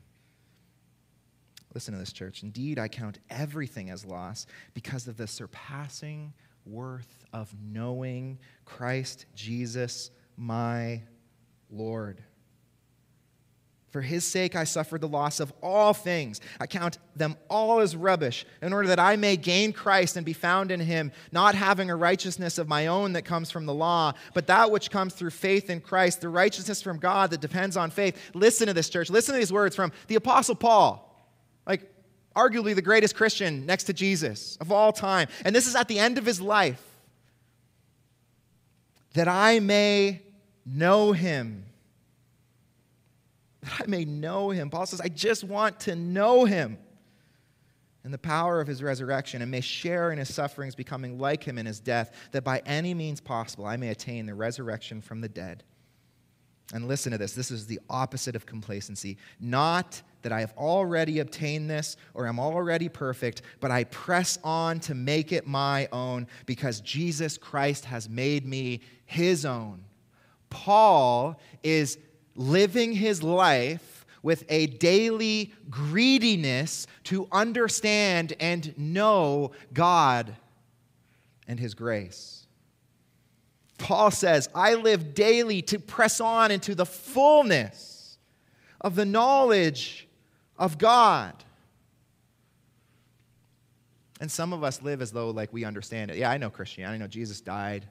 [1.73, 2.41] Listen to this, church.
[2.41, 6.33] Indeed, I count everything as loss because of the surpassing
[6.67, 11.01] worth of knowing Christ Jesus, my
[11.69, 12.23] Lord.
[13.89, 16.41] For his sake, I suffered the loss of all things.
[16.59, 20.33] I count them all as rubbish, in order that I may gain Christ and be
[20.33, 24.13] found in him, not having a righteousness of my own that comes from the law,
[24.33, 27.89] but that which comes through faith in Christ, the righteousness from God that depends on
[27.89, 28.19] faith.
[28.33, 29.09] Listen to this, church.
[29.09, 31.25] Listen to these words from the Apostle Paul,
[31.65, 31.89] like
[32.37, 35.27] arguably the greatest Christian next to Jesus of all time.
[35.43, 36.83] And this is at the end of his life.
[39.13, 40.21] That I may
[40.65, 41.65] know him
[43.67, 44.69] that I may know him.
[44.69, 46.77] Paul says, I just want to know him
[48.03, 51.57] and the power of his resurrection and may share in his sufferings, becoming like him
[51.57, 55.27] in his death, that by any means possible I may attain the resurrection from the
[55.27, 55.63] dead.
[56.73, 59.17] And listen to this this is the opposite of complacency.
[59.39, 64.79] Not that I have already obtained this or am already perfect, but I press on
[64.81, 69.83] to make it my own because Jesus Christ has made me his own.
[70.49, 71.97] Paul is
[72.35, 80.35] living his life with a daily greediness to understand and know God
[81.47, 82.45] and his grace.
[83.77, 88.17] Paul says, I live daily to press on into the fullness
[88.81, 90.06] of the knowledge
[90.57, 91.33] of God.
[94.19, 96.17] And some of us live as though like we understand it.
[96.17, 96.95] Yeah, I know Christianity.
[96.95, 97.87] I know Jesus died.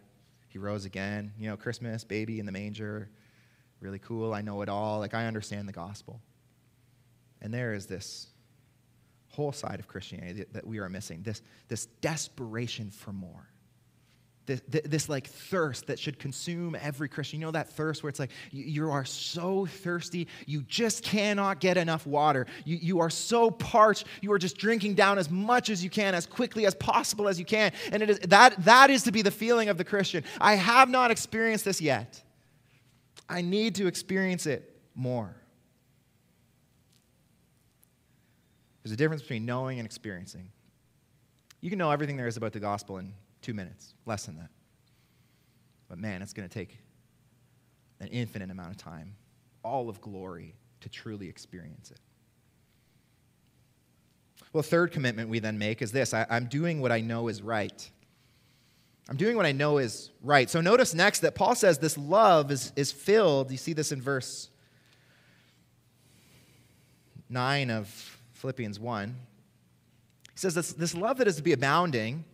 [0.49, 1.33] He rose again.
[1.39, 3.09] You know, Christmas, baby in the manger
[3.81, 4.33] really cool.
[4.33, 4.99] I know it all.
[4.99, 6.21] Like, I understand the gospel.
[7.41, 8.29] And there is this
[9.31, 13.49] whole side of Christianity that, we are missing this, this desperation for more.
[14.47, 17.41] This, this, like thirst that should consume every Christian.
[17.41, 21.77] You know that thirst where it's like you, are so thirsty, you just cannot get
[21.77, 22.47] enough water.
[22.65, 26.15] You, you are so parched, you are just drinking down as much as you can,
[26.15, 27.73] as quickly as possible as you can.
[27.91, 30.23] And it is, that, that is to be the feeling of the Christian.
[30.41, 32.23] I have not experienced this yet.
[33.29, 35.35] I need to experience it more.
[38.85, 40.53] There's a difference between knowing and experiencing.
[41.61, 43.13] You can know everything there is about the gospel in
[43.47, 44.51] two minutes, less than that.
[45.89, 46.79] But man, it's going to take
[48.01, 49.15] an infinite amount of time,
[49.63, 52.01] all of glory, to truly experience it.
[54.53, 57.41] Well, third commitment we then make is this I, am doing what I know is
[57.41, 57.89] right.
[59.09, 60.51] I'm doing what I know is right.
[60.51, 63.53] So notice next that Paul says this love is, is filled.
[63.53, 64.51] You see this in verse
[67.29, 69.17] 9 of Philippians 1.
[70.33, 72.25] He says this, this love that is to be abounding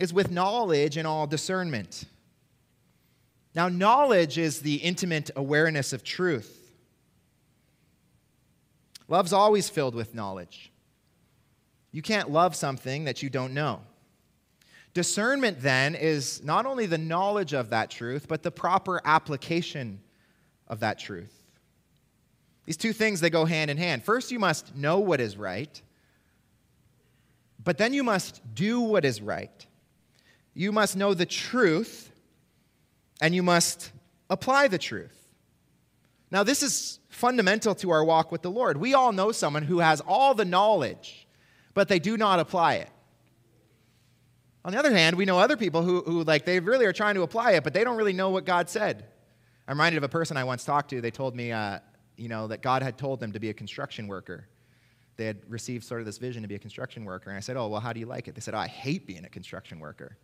[0.00, 2.04] is with knowledge and all discernment.
[3.54, 6.72] Now, knowledge is the intimate awareness of truth.
[9.08, 10.72] Love's always filled with knowledge.
[11.92, 13.80] You can't love something that you don't know.
[14.94, 20.00] Discernment, then, is not only the knowledge of that truth, but the proper application
[20.66, 21.34] of that truth.
[22.64, 24.02] These two things, they go hand in hand.
[24.02, 25.82] First, you must know what is right,
[27.62, 29.66] but then you must do what is right.
[30.54, 32.10] You must know the truth,
[33.20, 33.92] and you must
[34.28, 35.16] apply the truth.
[36.30, 38.76] Now, this is fundamental to our walk with the Lord.
[38.76, 41.26] We all know someone who has all the knowledge,
[41.74, 42.90] but they do not apply it.
[44.64, 47.14] On the other hand, we know other people who, who like, they really are trying
[47.14, 49.06] to apply it, but they don't really know what God said.
[49.66, 51.00] I'm reminded of a person I once talked to.
[51.00, 51.78] They told me, uh,
[52.16, 54.46] you know, that God had told them to be a construction worker.
[55.16, 57.30] They had received sort of this vision to be a construction worker.
[57.30, 58.34] And I said, oh, well, how do you like it?
[58.34, 60.16] They said, oh, I hate being a construction worker.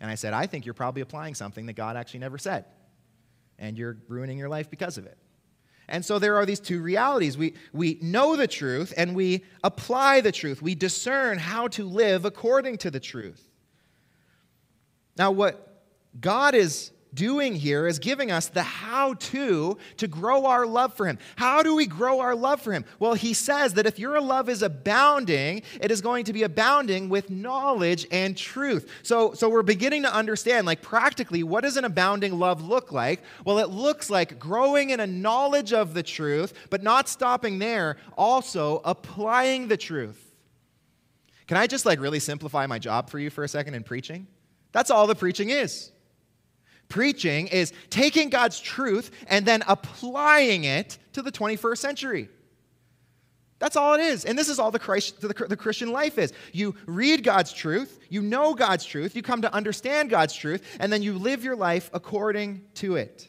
[0.00, 2.64] And I said, I think you're probably applying something that God actually never said.
[3.58, 5.18] And you're ruining your life because of it.
[5.88, 7.38] And so there are these two realities.
[7.38, 10.60] We, we know the truth and we apply the truth.
[10.60, 13.42] We discern how to live according to the truth.
[15.16, 15.82] Now, what
[16.20, 21.06] God is doing here is giving us the how to to grow our love for
[21.06, 21.18] him.
[21.36, 22.84] How do we grow our love for him?
[22.98, 27.08] Well, he says that if your love is abounding, it is going to be abounding
[27.08, 28.90] with knowledge and truth.
[29.02, 33.22] So so we're beginning to understand like practically what does an abounding love look like?
[33.44, 37.96] Well, it looks like growing in a knowledge of the truth, but not stopping there,
[38.16, 40.24] also applying the truth.
[41.46, 44.26] Can I just like really simplify my job for you for a second in preaching?
[44.72, 45.90] That's all the preaching is.
[46.88, 52.28] Preaching is taking God's truth and then applying it to the 21st century.
[53.58, 54.24] That's all it is.
[54.24, 56.32] And this is all the, Christ, the, the, Christian life is.
[56.52, 60.92] You read God's truth, you know God's truth, you come to understand God's truth, and
[60.92, 63.28] then you live your life according to it.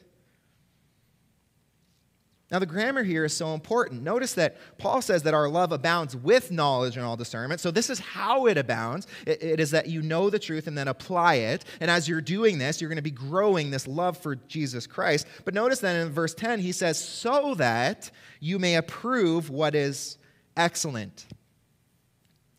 [2.51, 4.01] Now, the grammar here is so important.
[4.01, 7.61] Notice that Paul says that our love abounds with knowledge and all discernment.
[7.61, 10.75] So, this is how it abounds it, it is that you know the truth and
[10.75, 11.65] then apply it.
[11.79, 15.27] And as you're doing this, you're going to be growing this love for Jesus Christ.
[15.45, 20.17] But notice that in verse 10, he says, so that you may approve what is
[20.57, 21.27] excellent.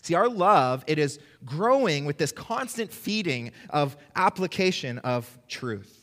[0.03, 6.00] See, our love, it is growing with this constant feeding of application of truth.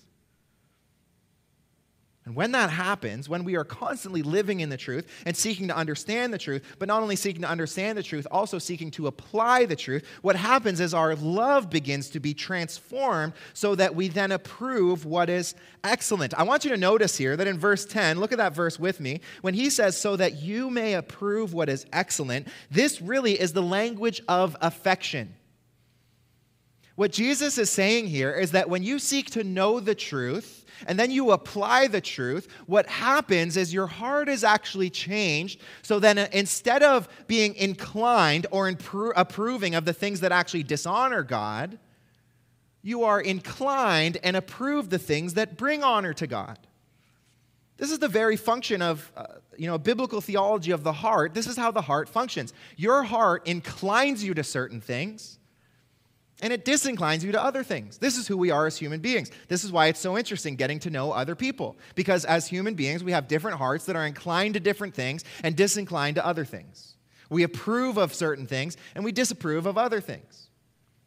[2.28, 5.76] And when that happens, when we are constantly living in the truth and seeking to
[5.78, 9.66] understand the truth, but not only seeking to understand the truth, also seeking to apply
[9.66, 14.34] the truth, what happens is our love begins to be transformed so that we then
[14.34, 15.56] approve what is
[15.86, 16.34] excellent.
[16.34, 19.00] I want you to notice here that in verse 10, look at that verse with
[19.00, 23.54] me, when he says, so that you may approve what is excellent, this really is
[23.54, 25.34] the language of affection.
[26.98, 30.98] What Jesus is saying here is that when you seek to know the truth, and
[30.98, 35.62] then you apply the truth, what happens is your heart is actually changed.
[35.84, 38.68] So then uh, instead of being inclined or
[39.16, 41.78] approving of the things that actually dishonor God,
[42.82, 46.58] you are inclined and approve the things that bring honor to God.
[47.78, 49.26] This is the very function of uh,
[49.56, 51.36] you know, biblical theology of the heart.
[51.36, 52.54] This is how the heart functions.
[52.76, 55.38] Your heart inclines you to certain things
[56.42, 57.98] and it disinclines you to other things.
[57.98, 59.32] This is who we are as human beings.
[59.48, 61.76] This is why it's so interesting getting to know other people.
[61.96, 65.56] Because as human beings, we have different hearts that are inclined to different things and
[65.56, 66.96] disinclined to other things.
[67.30, 70.48] We approve of certain things and we disapprove of other things.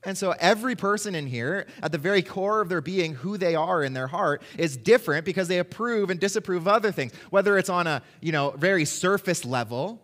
[0.03, 3.55] And so every person in here, at the very core of their being, who they
[3.55, 7.13] are in their heart, is different because they approve and disapprove of other things.
[7.29, 10.01] Whether it's on a, you know, very surface level,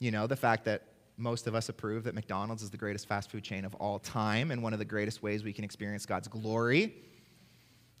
[0.00, 0.82] you know, the fact that
[1.18, 4.52] most of us approve that McDonald's is the greatest fast food chain of all time
[4.52, 6.94] and one of the greatest ways we can experience God's glory,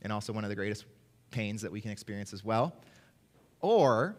[0.02, 0.84] and also one of the greatest
[1.32, 2.76] pains that we can experience as well.
[3.60, 4.16] Or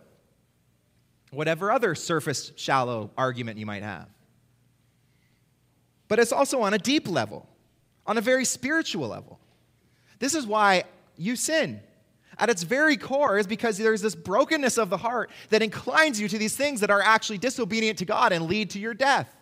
[1.32, 4.10] whatever other surface, shallow argument you might have.
[6.10, 7.48] But it's also on a deep level,
[8.06, 9.40] on a very spiritual level.
[10.20, 10.84] This is why
[11.16, 11.80] you sin
[12.40, 16.28] at its very core is because there's this brokenness of the heart that inclines you
[16.30, 19.36] to these things that are actually disobedient to God and lead to your death.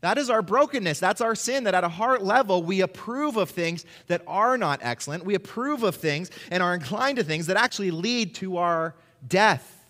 [0.00, 0.98] That is our brokenness.
[0.98, 1.64] That's our sin.
[1.64, 5.26] That at a heart level, we approve of things that are not excellent.
[5.26, 8.94] We approve of things and are inclined to things that actually lead to our
[9.26, 9.84] death.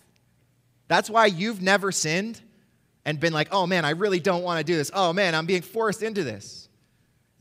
[0.89, 2.41] That's why you've never sinned
[3.05, 4.91] and been like, oh man, I really don't want to do this.
[4.93, 6.60] Oh man, I'm being forced into this.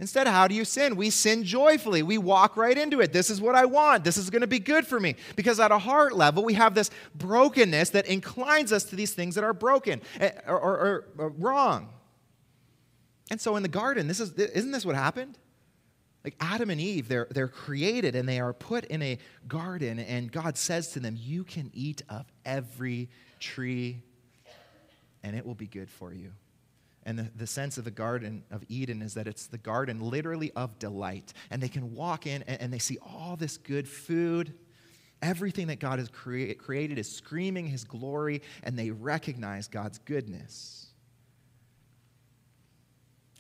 [0.01, 0.97] Instead, how do you sin?
[0.97, 2.03] We sin joyfully.
[2.03, 3.13] We walk right into it.
[3.13, 4.03] This is what I want.
[4.03, 5.15] This is going to be good for me.
[5.37, 9.35] Because at a heart level, we have this brokenness that inclines us to these things
[9.35, 11.91] that are broken eh, or, or, or wrong.
[13.31, 15.37] And so in the garden, this is, isn't this what happened?
[16.25, 20.33] Like Adam and Eve, they're, they're created and they are put in a garden, and
[20.33, 24.03] God says to them, You can eat of every tree,
[25.23, 26.33] and it will be good for you.
[27.11, 30.53] And the, the sense of the Garden of Eden is that it's the garden literally
[30.55, 31.33] of delight.
[31.51, 34.55] And they can walk in and, and they see all this good food.
[35.21, 40.87] Everything that God has crea- created is screaming his glory, and they recognize God's goodness.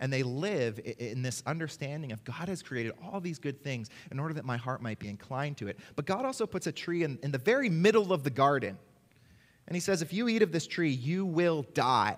[0.00, 4.18] And they live in this understanding of God has created all these good things in
[4.18, 5.78] order that my heart might be inclined to it.
[5.94, 8.76] But God also puts a tree in, in the very middle of the garden.
[9.68, 12.16] And he says, If you eat of this tree, you will die.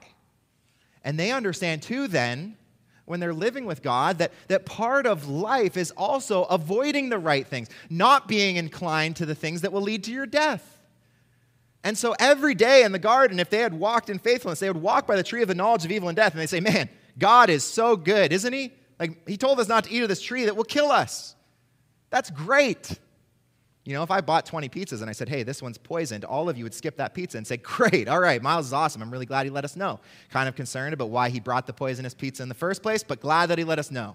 [1.04, 2.56] And they understand too, then,
[3.04, 7.46] when they're living with God, that, that part of life is also avoiding the right
[7.46, 10.78] things, not being inclined to the things that will lead to your death.
[11.84, 14.80] And so every day in the garden, if they had walked in faithfulness, they would
[14.80, 16.88] walk by the tree of the knowledge of evil and death, and they say, Man,
[17.18, 18.72] God is so good, isn't he?
[19.00, 21.34] Like, he told us not to eat of this tree that will kill us.
[22.10, 22.98] That's great.
[23.84, 26.48] You know, if I bought 20 pizzas and I said, hey, this one's poisoned, all
[26.48, 29.02] of you would skip that pizza and say, great, all right, Myles is awesome.
[29.02, 29.98] I'm really glad he let us know.
[30.30, 33.20] Kind of concerned about why he brought the poisonous pizza in the first place, but
[33.20, 34.14] glad that he let us know.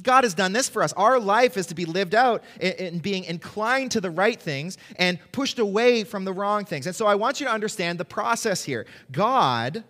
[0.00, 0.92] God has done this for us.
[0.92, 5.18] Our life is to be lived out in, being inclined to the right things and
[5.32, 6.86] pushed away from the wrong things.
[6.86, 8.86] And so I want you to understand the process here.
[9.10, 9.82] God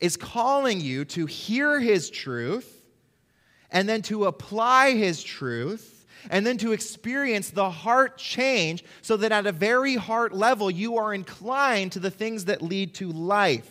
[0.00, 2.84] is calling you to hear his truth
[3.70, 9.32] and then to apply his truth and then to experience the heart change so that
[9.32, 13.70] at a very heart level you are inclined to the things that lead to life.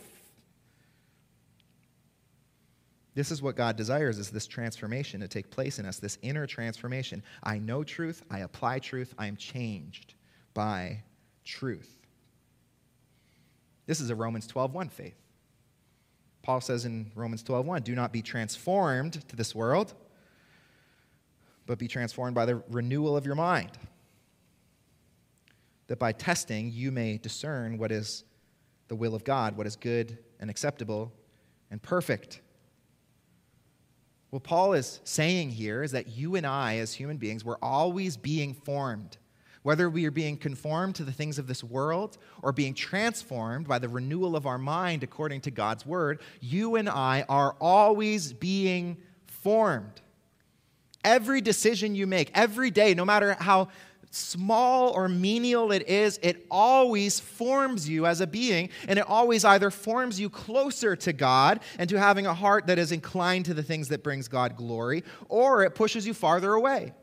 [3.13, 6.47] This is what God desires is this transformation to take place in us, this inner
[6.47, 7.23] transformation.
[7.43, 10.13] I know truth, I apply truth, I am changed
[10.53, 11.03] by
[11.43, 11.97] truth.
[13.85, 15.17] This is a Romans 12:1 faith.
[16.41, 19.93] Paul says in Romans 12:1, "Do not be transformed to this world,
[21.65, 23.71] but be transformed by the renewal of your mind,
[25.87, 28.23] that by testing you may discern what is
[28.87, 31.13] the will of God, what is good and acceptable
[31.69, 32.41] and perfect."
[34.31, 38.15] What Paul is saying here is that you and I, as human beings, we're always
[38.15, 39.17] being formed.
[39.63, 43.77] Whether we are being conformed to the things of this world or being transformed by
[43.77, 48.97] the renewal of our mind according to God's word, you and I are always being
[49.27, 50.01] formed.
[51.03, 53.69] Every decision you make, every day, no matter how
[54.11, 59.45] small or menial it is, it always forms you as a being, and it always
[59.45, 63.53] either forms you closer to God and to having a heart that is inclined to
[63.53, 66.93] the things that brings God glory, or it pushes you farther away.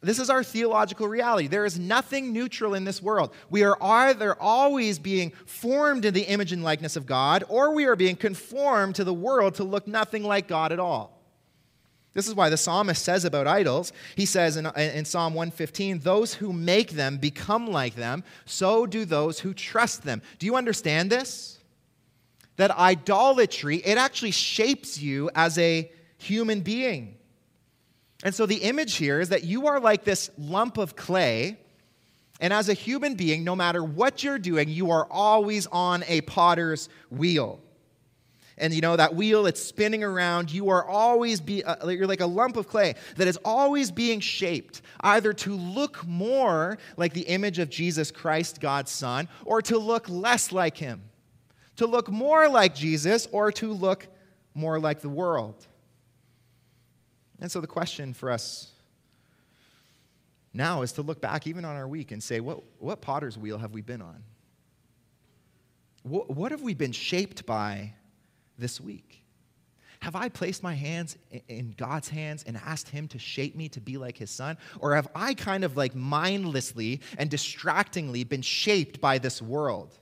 [0.00, 1.48] This is our theological reality.
[1.48, 3.34] There is nothing neutral in this world.
[3.50, 7.84] We are either always being formed in the image and likeness of God, or we
[7.86, 11.17] are being conformed to the world to look nothing like God at all.
[12.18, 16.34] This is why the psalmist says about idols, he says in, in Psalm 115, those
[16.34, 20.20] who make them become like them, so do those who trust them.
[20.40, 21.60] Do you understand this?
[22.56, 27.18] That idolatry, it actually shapes you as a human being.
[28.24, 31.56] And so the image here is that you are like this lump of clay.
[32.40, 36.22] And as a human being, no matter what you're doing, you are always on a
[36.22, 37.60] potter's wheel
[38.58, 40.50] and you know that wheel it's spinning around.
[40.50, 44.20] You are always be uh, you're like a lump of clay that is always being
[44.20, 49.78] shaped either to look more like the image of jesus christ god's son or to
[49.78, 51.02] look less like him.
[51.76, 54.06] To look more like jesus or to look
[54.54, 55.66] more like the world.
[57.40, 58.72] And so the question for us
[60.52, 63.58] now is to look back even on our week and say what, what potter's wheel
[63.58, 64.24] have we been on?
[66.02, 67.94] What, what have we been shaped by
[68.58, 69.24] this week?
[70.00, 71.16] Have I placed my hands
[71.48, 74.56] in God's hands and asked Him to shape me to be like His Son?
[74.78, 79.98] Or have I kind of like mindlessly and distractingly been shaped by this world?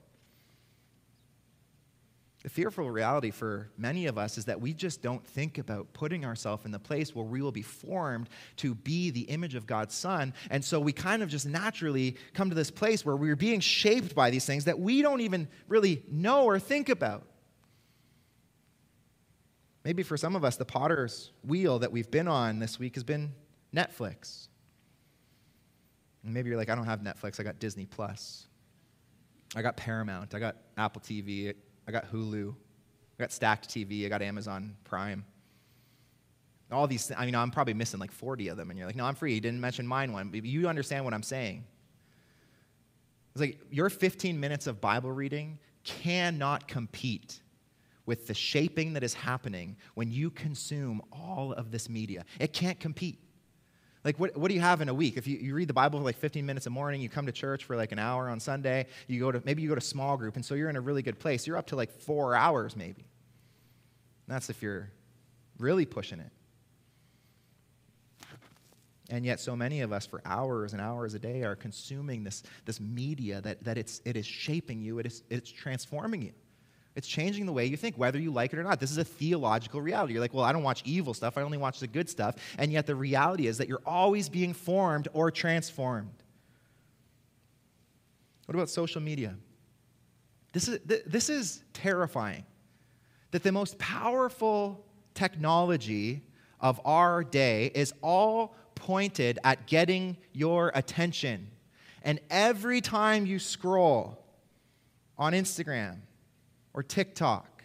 [2.43, 6.25] The fearful reality for many of us is that we just don't think about putting
[6.25, 8.29] ourselves in the place where we will be formed
[8.59, 10.33] to be the image of God's Son.
[10.49, 14.15] And so we kind of just naturally come to this place where we're being shaped
[14.15, 17.25] by these things that we don't even really know or think about.
[19.87, 23.05] Maybe for some of us, the potter's wheel that we've been on this week has
[23.05, 23.33] been
[23.73, 24.49] Netflix.
[26.25, 28.49] And maybe you're like, I don't have Netflix, I got Disney Plus.
[29.55, 31.55] I got Paramount, I got Apple TV,
[31.87, 35.25] I got Hulu, I got StackTV, I got Amazon Prime.
[36.73, 39.05] All these, I mean, I'm probably missing like 40 of them, and you're like, no,
[39.05, 39.35] I'm free.
[39.35, 40.31] You didn't mention mine one.
[40.31, 41.65] But you understand what I'm saying.
[43.37, 47.41] It's like your 15 minutes of Bible reading cannot compete
[48.07, 52.25] with the shaping that is happening when you consume all of this media.
[52.39, 53.21] It can't compete.
[54.05, 55.17] Like, what, what do you have in a week?
[55.17, 57.33] If you, you read the Bible for like 15 minutes a morning, you come to
[57.33, 60.17] church for like an hour on Sunday, you go to, maybe you go to small
[60.17, 61.45] group, and so you're in a really good place.
[61.45, 63.05] You're up to like four hours maybe.
[64.29, 64.93] That's if you're
[65.59, 66.31] really pushing it.
[69.09, 72.43] And yet, so many of us, for hours and hours a day, are consuming this,
[72.65, 76.33] this media that, that it's, it is shaping you, it is, it's transforming you.
[76.97, 78.81] It's changing the way you think, whether you like it or not.
[78.81, 80.15] This is a theological reality.
[80.15, 82.37] You're like, well, I don't watch evil stuff, I only watch the good stuff.
[82.59, 86.23] And yet the reality is that you're always being formed or transformed.
[88.47, 89.37] What about social media?
[90.53, 92.45] This is, this is terrifying.
[93.33, 96.23] That the most powerful technology
[96.61, 101.51] of our day is all pointed at getting your attention.
[102.03, 104.25] And every time you scroll
[105.19, 105.99] on Instagram,
[106.77, 107.65] or TikTok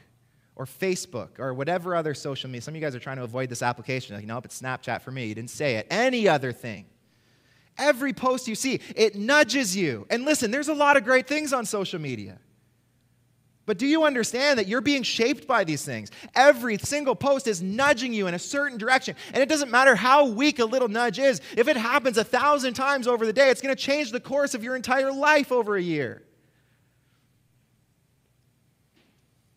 [0.55, 2.61] or Facebook or whatever other social media.
[2.61, 4.15] Some of you guys are trying to avoid this application.
[4.15, 5.27] Like, nope, it's Snapchat for me.
[5.27, 5.85] You didn't say it.
[5.91, 6.85] Any other thing.
[7.77, 10.07] Every post you see, it nudges you.
[10.09, 12.39] And listen, there's a lot of great things on social media.
[13.65, 16.11] But do you understand that you're being shaped by these things?
[16.35, 19.15] Every single post is nudging you in a certain direction.
[19.33, 22.73] And it doesn't matter how weak a little nudge is, if it happens a thousand
[22.73, 25.75] times over the day, it's going to change the course of your entire life over
[25.75, 26.23] a year.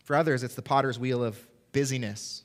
[0.05, 1.37] For others, it's the potter's wheel of
[1.71, 2.43] busyness.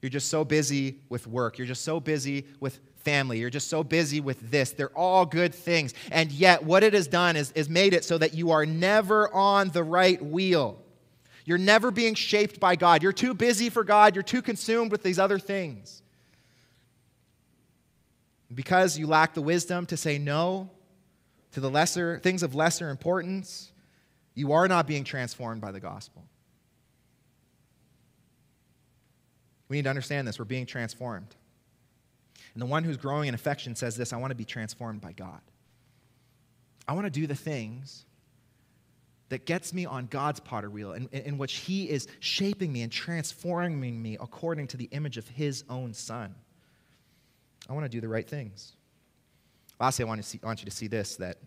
[0.00, 1.58] You're just so busy with work.
[1.58, 3.38] You're just so busy with family.
[3.38, 4.70] You're just so busy with this.
[4.70, 5.94] They're all good things.
[6.12, 9.32] And yet, what it has done is, is made it so that you are never
[9.34, 10.78] on the right wheel.
[11.44, 13.02] You're never being shaped by God.
[13.02, 14.14] You're too busy for God.
[14.14, 16.02] You're too consumed with these other things.
[18.54, 20.70] Because you lack the wisdom to say no
[21.52, 23.72] to the lesser things of lesser importance,
[24.34, 26.24] you are not being transformed by the gospel.
[29.70, 30.38] We need to understand this.
[30.38, 31.36] We're being transformed.
[32.52, 35.12] And the one who's growing in affection says this I want to be transformed by
[35.12, 35.40] God.
[36.86, 38.04] I want to do the things
[39.28, 42.90] that gets me on God's potter wheel, in, in, which He is shaping me and
[42.90, 46.34] transforming me according to the image of His own Son.
[47.68, 48.72] I want to do the right things.
[49.78, 51.38] Lastly, I want, to see, I want you to see this that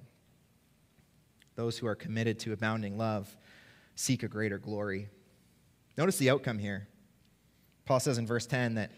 [1.55, 3.35] those who are committed to abounding love
[3.95, 5.09] seek a greater glory.
[5.97, 6.87] Notice the outcome here.
[7.85, 8.91] Paul says in verse 10 that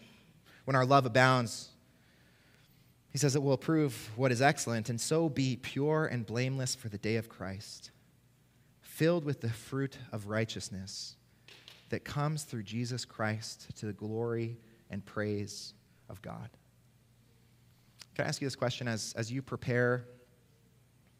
[0.64, 1.70] when our love abounds,
[3.10, 6.88] he says it will prove what is excellent and so be pure and blameless for
[6.88, 7.90] the day of Christ,
[8.82, 11.16] filled with the fruit of righteousness
[11.88, 14.58] that comes through Jesus Christ to the glory
[14.90, 15.72] and praise
[16.08, 16.50] of God.
[18.14, 20.04] Can I ask you this question as, as you prepare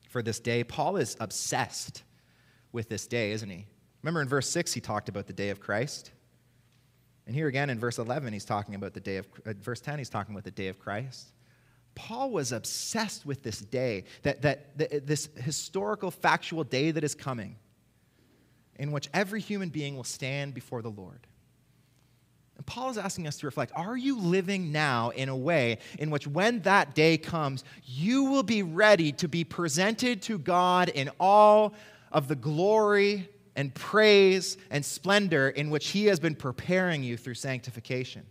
[0.08, 0.64] for this day?
[0.64, 2.02] Paul is obsessed
[2.72, 3.66] with this day, isn't he?
[4.02, 6.10] Remember in verse 6, he talked about the day of Christ.
[7.26, 9.98] And here again in verse 11, he's talking about the day of, uh, verse 10,
[9.98, 11.32] he's talking about the day of Christ.
[11.96, 17.14] Paul was obsessed with this day, that, that, that, this historical, factual day that is
[17.14, 17.56] coming,
[18.76, 21.26] in which every human being will stand before the Lord.
[22.56, 26.10] And Paul is asking us to reflect are you living now in a way in
[26.10, 31.10] which, when that day comes, you will be ready to be presented to God in
[31.18, 31.74] all
[32.12, 37.34] of the glory and praise and splendor in which He has been preparing you through
[37.34, 38.24] sanctification.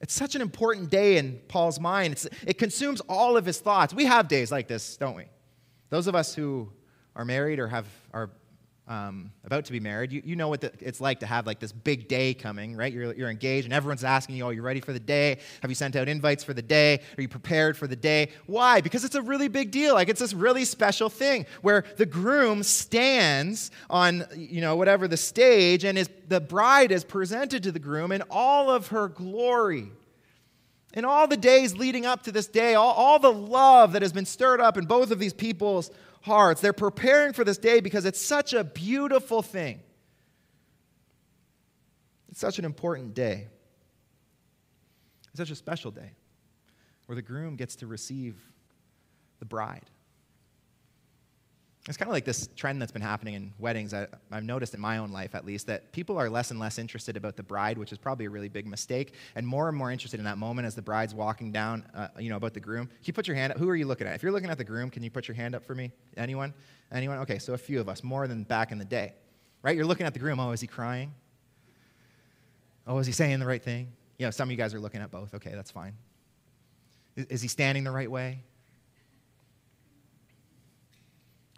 [0.00, 2.12] It's such an important day in Paul's mind.
[2.12, 3.94] It's, it consumes all of his thoughts.
[3.94, 5.24] We have days like this, don't we?
[5.88, 6.70] Those of us who
[7.16, 8.30] are married or have, are
[8.88, 11.58] um, about to be married, you, you know what the, it's like to have like
[11.58, 12.92] this big day coming, right?
[12.92, 15.38] You're, you're engaged and everyone's asking you, oh, you ready for the day?
[15.62, 17.00] Have you sent out invites for the day?
[17.18, 18.30] Are you prepared for the day?
[18.46, 18.80] Why?
[18.80, 19.94] Because it's a really big deal.
[19.94, 25.16] Like it's this really special thing where the groom stands on, you know, whatever the
[25.16, 29.90] stage and is, the bride is presented to the groom in all of her glory.
[30.96, 34.14] In all the days leading up to this day, all, all the love that has
[34.14, 35.90] been stirred up in both of these people's
[36.22, 36.62] hearts.
[36.62, 39.80] They're preparing for this day because it's such a beautiful thing.
[42.30, 43.46] It's such an important day.
[45.28, 46.12] It's such a special day
[47.04, 48.34] where the groom gets to receive
[49.38, 49.90] the bride.
[51.88, 53.94] It's kind of like this trend that's been happening in weddings.
[53.94, 56.78] I, have noticed in my own life, at least, that people are less and less
[56.78, 59.92] interested about the bride, which is probably a really big mistake, and more and more
[59.92, 62.86] interested in that moment as the bride's walking down, uh, you know, about the groom.
[62.86, 63.58] Can you put your hand up?
[63.58, 64.16] Who are you looking at?
[64.16, 65.92] If you're looking at the groom, can you put your hand up for me?
[66.16, 66.52] Anyone?
[66.90, 67.18] Anyone?
[67.18, 69.12] Okay, so a few of us, more than back in the day,
[69.62, 69.76] right?
[69.76, 70.40] You're looking at the groom.
[70.40, 71.14] Oh, is he crying?
[72.84, 73.92] Oh, is he saying the right thing?
[74.18, 75.34] You know, some of you guys are looking at both.
[75.34, 75.92] Okay, that's fine.
[77.14, 78.40] Is, is he standing the right way?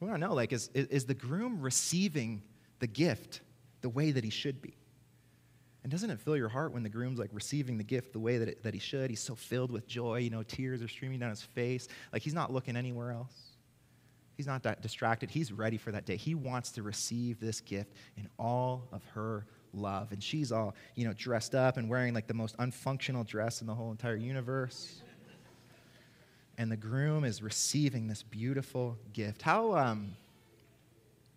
[0.00, 2.42] We want to know, like, is, is the groom receiving
[2.78, 3.40] the gift
[3.80, 4.74] the way that he should be?
[5.82, 8.38] And doesn't it fill your heart when the groom's like receiving the gift the way
[8.38, 9.10] that, it, that he should?
[9.10, 11.88] He's so filled with joy, you know, tears are streaming down his face.
[12.12, 13.32] Like he's not looking anywhere else.
[14.36, 15.30] He's not that distracted.
[15.30, 16.16] He's ready for that day.
[16.16, 20.12] He wants to receive this gift in all of her love.
[20.12, 23.66] And she's all, you know, dressed up and wearing like the most unfunctional dress in
[23.66, 25.02] the whole entire universe
[26.58, 29.42] and the groom is receiving this beautiful gift.
[29.42, 30.16] How um,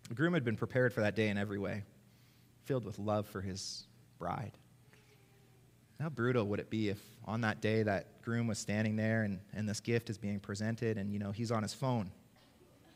[0.08, 1.84] the groom had been prepared for that day in every way,
[2.64, 3.84] filled with love for his
[4.18, 4.50] bride.
[6.00, 9.38] How brutal would it be if on that day that groom was standing there and,
[9.54, 12.10] and this gift is being presented and you know he's on his phone.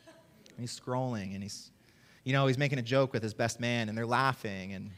[0.06, 1.70] And he's scrolling and he's
[2.24, 4.90] you know he's making a joke with his best man and they're laughing and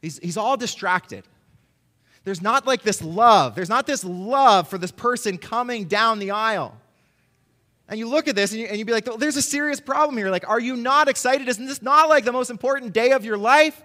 [0.00, 1.24] he's, he's all distracted
[2.24, 3.54] there's not like this love.
[3.54, 6.76] There's not this love for this person coming down the aisle.
[7.86, 10.30] And you look at this and, you, you'd be like, there's a serious problem here.
[10.30, 11.48] Like, are you not excited?
[11.48, 13.82] Isn't this not like the most important day of your life?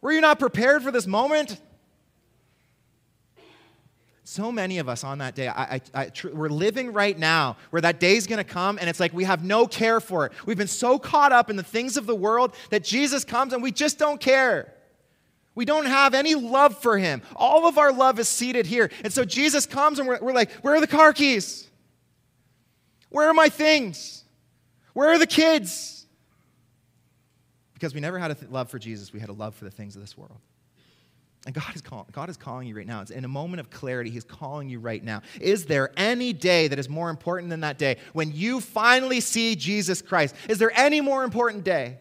[0.00, 1.60] Were you not prepared for this moment?
[4.24, 7.56] So many of us on that day, I, I, I, tr- we're living right now
[7.70, 10.32] where that day's gonna come and it's like we have no care for it.
[10.46, 13.62] We've been so caught up in the things of the world that Jesus comes and
[13.62, 14.72] we just don't care.
[15.54, 17.22] We don't have any love for him.
[17.34, 18.90] All of our love is seated here.
[19.02, 21.68] And so Jesus comes and we're, we're, like, Where are the car keys?
[23.08, 24.24] Where are my things?
[24.92, 26.06] Where are the kids?
[27.74, 29.70] Because we never had a th- love for Jesus, we had a love for the
[29.70, 30.38] things of this world.
[31.46, 33.00] And God is, call- God is calling you right now.
[33.00, 35.22] It's in a moment of clarity, He's calling you right now.
[35.40, 39.56] Is there any day that is more important than that day when you finally see
[39.56, 40.34] Jesus Christ?
[40.48, 41.98] Is there any more important day?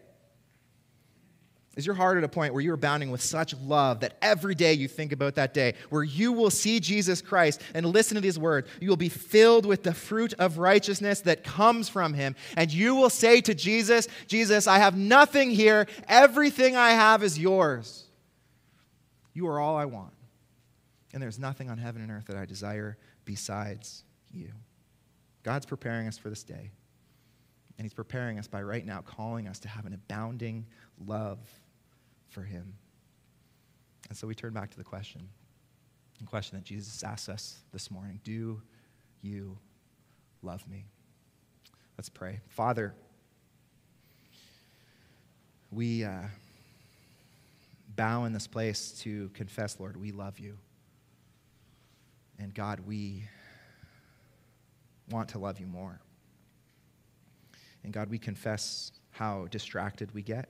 [1.80, 4.54] Is your heart at a point where you are bounding with such love that every
[4.54, 8.22] day you think about that day, where you will see Jesus Christ and listen to
[8.22, 8.68] these words?
[8.82, 12.36] You will be filled with the fruit of righteousness that comes from him.
[12.58, 15.88] And you will say to Jesus, Jesus, I have nothing here.
[16.10, 18.04] Everything I have is yours.
[19.34, 20.12] You are all I want.
[21.14, 24.04] And there's nothing on heaven and earth that I desire besides
[24.34, 24.52] you.
[25.44, 26.72] God's preparing us for this day.
[27.78, 30.66] And he's preparing us by right now calling us to have an abounding
[31.06, 31.40] love
[32.30, 32.74] for him.
[34.08, 35.28] And so we turn back to the question
[36.20, 38.62] the question that Jesus asks us this morning Do
[39.22, 39.58] you
[40.42, 40.86] love me?
[41.98, 42.40] Let's pray.
[42.48, 42.94] Father,
[45.72, 46.24] we uh,
[47.96, 50.58] bow in this place to confess, Lord, we love you.
[52.38, 53.26] And God, we
[55.10, 56.00] want to love you more.
[57.84, 60.50] And God, we confess how distracted we get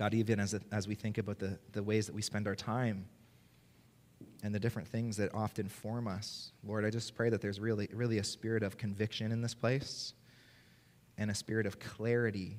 [0.00, 3.04] God, even as, as we think about the, the ways that we spend our time
[4.42, 7.86] and the different things that often form us, Lord, I just pray that there's really,
[7.92, 10.14] really a spirit of conviction in this place
[11.18, 12.56] and a spirit of clarity.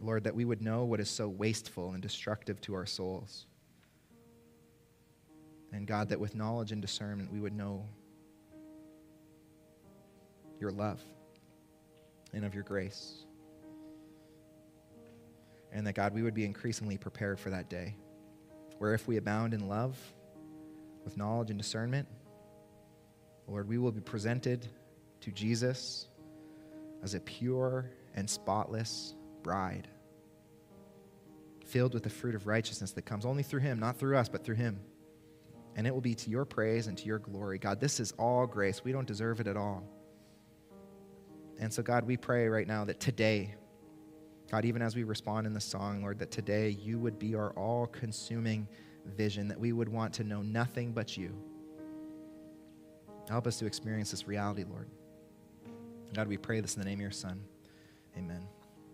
[0.00, 3.46] Lord, that we would know what is so wasteful and destructive to our souls.
[5.72, 7.84] And God, that with knowledge and discernment, we would know
[10.60, 11.02] your love
[12.32, 13.24] and of your grace
[15.74, 17.96] and that God, we would be increasingly prepared for that day,
[18.78, 19.98] where if we abound in love,
[21.04, 22.08] with knowledge and discernment,
[23.46, 24.66] Lord, we will be presented
[25.20, 26.08] to Jesus
[27.02, 29.86] as a pure and spotless bride,
[31.66, 34.44] filled with the fruit of righteousness that comes only through Him, not through us, but
[34.44, 34.80] through Him.
[35.76, 37.58] And it will be to your praise and to your glory.
[37.58, 38.82] God, this is all grace.
[38.84, 39.82] We don't deserve it at all.
[41.58, 43.54] And so, God, we pray right now that today,
[44.54, 47.50] God, even as we respond in the song, Lord, that today you would be our
[47.56, 48.68] all consuming
[49.16, 51.36] vision, that we would want to know nothing but you.
[53.28, 54.86] Help us to experience this reality, Lord.
[56.12, 57.42] God, we pray this in the name of your Son.
[58.16, 58.46] Amen.